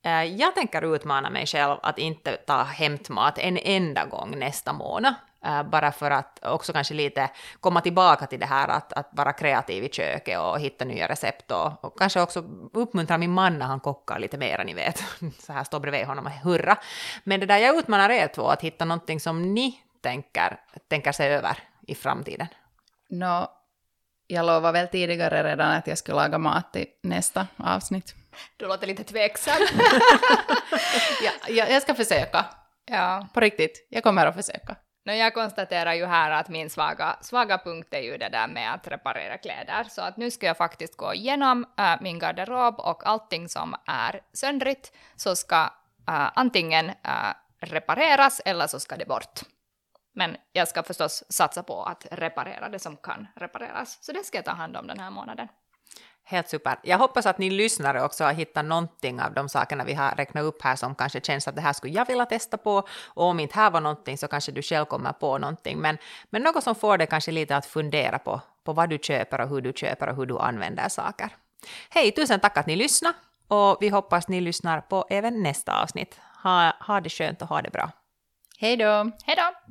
Eh, 0.06 0.24
jag 0.24 0.56
tänker 0.56 0.96
utmana 0.96 1.30
mig 1.30 1.46
själv 1.46 1.78
att 1.84 1.98
inte 1.98 2.32
ta 2.32 2.64
hämtmat 2.64 3.38
en 3.38 3.58
enda 3.58 4.06
gång 4.06 4.40
nästa 4.40 4.74
månad. 4.74 5.14
Eh, 5.46 5.64
bara 5.64 5.92
för 5.92 6.12
att 6.12 6.40
också 6.46 6.74
kanske 6.74 6.94
lite 6.94 7.30
komma 7.60 7.82
tillbaka 7.82 8.26
till 8.26 8.40
det 8.40 8.46
här 8.46 8.68
att, 8.68 8.94
att 8.94 9.10
vara 9.12 9.34
kreativ 9.34 9.84
i 9.84 9.90
köket 9.90 10.40
och 10.40 10.60
hitta 10.60 10.86
nya 10.86 11.08
recept 11.08 11.52
och, 11.52 11.86
och 11.86 12.00
kanske 12.00 12.22
också 12.22 12.44
uppmuntra 12.74 13.18
min 13.18 13.32
man 13.32 13.60
när 13.60 13.66
han 13.66 13.80
kockar 13.80 14.20
lite 14.20 14.38
mer, 14.38 14.64
ni 14.66 14.74
vet. 14.74 15.04
Så 15.40 15.54
här 15.54 15.64
stå 15.64 15.80
bredvid 15.80 16.06
honom 16.06 16.26
och 16.26 16.32
hurra. 16.32 16.78
Men 17.24 17.40
det 17.40 17.46
där 17.46 17.58
jag 17.58 17.78
utmanar 17.78 18.10
er 18.10 18.28
två 18.28 18.48
att 18.48 18.62
hitta 18.62 18.86
någonting 18.86 19.20
som 19.20 19.54
ni 19.54 19.80
tänker, 20.02 20.60
tänker 20.88 21.12
se 21.12 21.28
över 21.28 21.58
i 21.88 21.96
framtiden. 21.96 22.48
Nå, 23.10 23.52
jag 24.28 24.46
lovade 24.46 24.80
väl 24.80 24.88
tidigare 24.88 25.44
redan 25.44 25.72
att 25.72 25.88
jag 25.88 25.98
skulle 25.98 26.16
laga 26.16 26.38
mat 26.38 26.74
till 26.74 26.88
nästa 27.04 27.48
avsnitt. 27.58 28.16
Du 28.58 28.68
låter 28.68 28.88
lite 28.88 29.04
tveksam. 29.04 29.58
ja, 31.24 31.32
jag, 31.48 31.72
jag 31.72 31.82
ska 31.82 31.96
försöka. 31.96 32.46
Ja. 32.86 33.28
På 33.34 33.40
riktigt, 33.40 33.88
jag 33.90 34.04
kommer 34.04 34.26
att 34.26 34.36
försöka. 34.36 34.76
No, 35.06 35.14
jag 35.14 35.34
konstaterar 35.34 35.94
ju 35.94 36.06
här 36.06 36.32
att 36.32 36.50
min 36.50 36.70
svaga, 36.70 37.18
svaga 37.22 37.58
punkt 37.58 37.88
är 37.92 38.00
ju 38.00 38.18
det 38.18 38.30
där 38.30 38.48
med 38.48 38.74
att 38.74 38.88
reparera 38.88 39.38
kläder, 39.38 39.84
så 39.90 40.02
att 40.02 40.18
nu 40.18 40.32
ska 40.32 40.46
jag 40.46 40.58
faktiskt 40.58 40.98
gå 40.98 41.14
igenom 41.14 41.66
äh, 41.78 41.96
min 42.02 42.20
garderob 42.20 42.80
och 42.80 43.08
allting 43.08 43.50
som 43.50 43.76
är 43.86 44.22
söndrigt 44.34 44.92
så 45.16 45.36
ska 45.36 45.62
äh, 46.08 46.30
antingen 46.36 46.90
äh, 46.90 47.34
repareras 47.60 48.42
eller 48.46 48.68
så 48.68 48.80
ska 48.80 48.96
det 48.96 49.06
bort. 49.06 49.42
Men 50.20 50.38
jag 50.54 50.68
ska 50.68 50.84
förstås 50.84 51.24
satsa 51.30 51.64
på 51.64 51.84
att 51.84 52.06
reparera 52.12 52.70
det 52.70 52.80
som 52.80 52.98
kan 52.98 53.28
repareras. 53.36 53.98
Så 54.02 54.12
det 54.12 54.24
ska 54.24 54.38
jag 54.38 54.46
ta 54.46 54.52
hand 54.52 54.78
om 54.78 54.88
den 54.88 55.00
här 55.00 55.12
månaden. 55.12 55.48
Helt 56.24 56.50
super. 56.50 56.80
Jag 56.84 56.98
hoppas 56.98 57.26
att 57.26 57.38
ni 57.38 57.50
lyssnare 57.50 58.04
också 58.04 58.24
har 58.24 58.34
hittat 58.34 58.66
någonting 58.66 59.22
av 59.22 59.34
de 59.34 59.50
sakerna 59.50 59.84
vi 59.84 59.94
har 59.94 60.12
räknat 60.16 60.44
upp 60.44 60.62
här 60.62 60.76
som 60.76 60.96
kanske 60.96 61.22
känns 61.22 61.48
att 61.48 61.56
det 61.56 61.62
här 61.62 61.74
skulle 61.74 61.94
jag 61.94 62.06
vilja 62.06 62.26
testa 62.26 62.58
på 62.58 62.88
och 63.06 63.24
om 63.24 63.40
inte 63.40 63.56
här 63.56 63.72
var 63.72 63.82
någonting 63.82 64.18
så 64.18 64.28
kanske 64.28 64.52
du 64.52 64.62
själv 64.62 64.86
kommer 64.86 65.14
på 65.14 65.38
någonting. 65.38 65.78
Men, 65.78 65.98
men 66.30 66.42
något 66.42 66.64
som 66.64 66.76
får 66.76 66.98
dig 66.98 67.08
kanske 67.08 67.32
lite 67.32 67.56
att 67.56 67.66
fundera 67.66 68.20
på, 68.20 68.42
på 68.64 68.74
vad 68.74 68.90
du 68.90 68.98
köper 68.98 69.42
och 69.42 69.50
hur 69.50 69.62
du 69.62 69.74
köper 69.76 70.10
och 70.10 70.16
hur 70.16 70.26
du 70.26 70.40
använder 70.40 70.90
saker. 70.90 71.30
Hej, 71.90 72.12
tusen 72.12 72.40
tack 72.40 72.58
att 72.58 72.68
ni 72.68 72.76
lyssnade 72.76 73.16
och 73.48 73.78
vi 73.82 73.90
hoppas 73.90 74.28
ni 74.28 74.42
lyssnar 74.42 74.82
på 74.82 75.06
även 75.10 75.44
nästa 75.44 75.82
avsnitt. 75.84 76.20
Ha, 76.44 76.74
ha 76.88 77.02
det 77.02 77.10
skönt 77.10 77.42
och 77.42 77.48
ha 77.48 77.62
det 77.62 77.72
bra. 77.72 77.92
Hej 78.62 78.78
då! 78.78 79.12
Hej 79.26 79.36
då! 79.36 79.69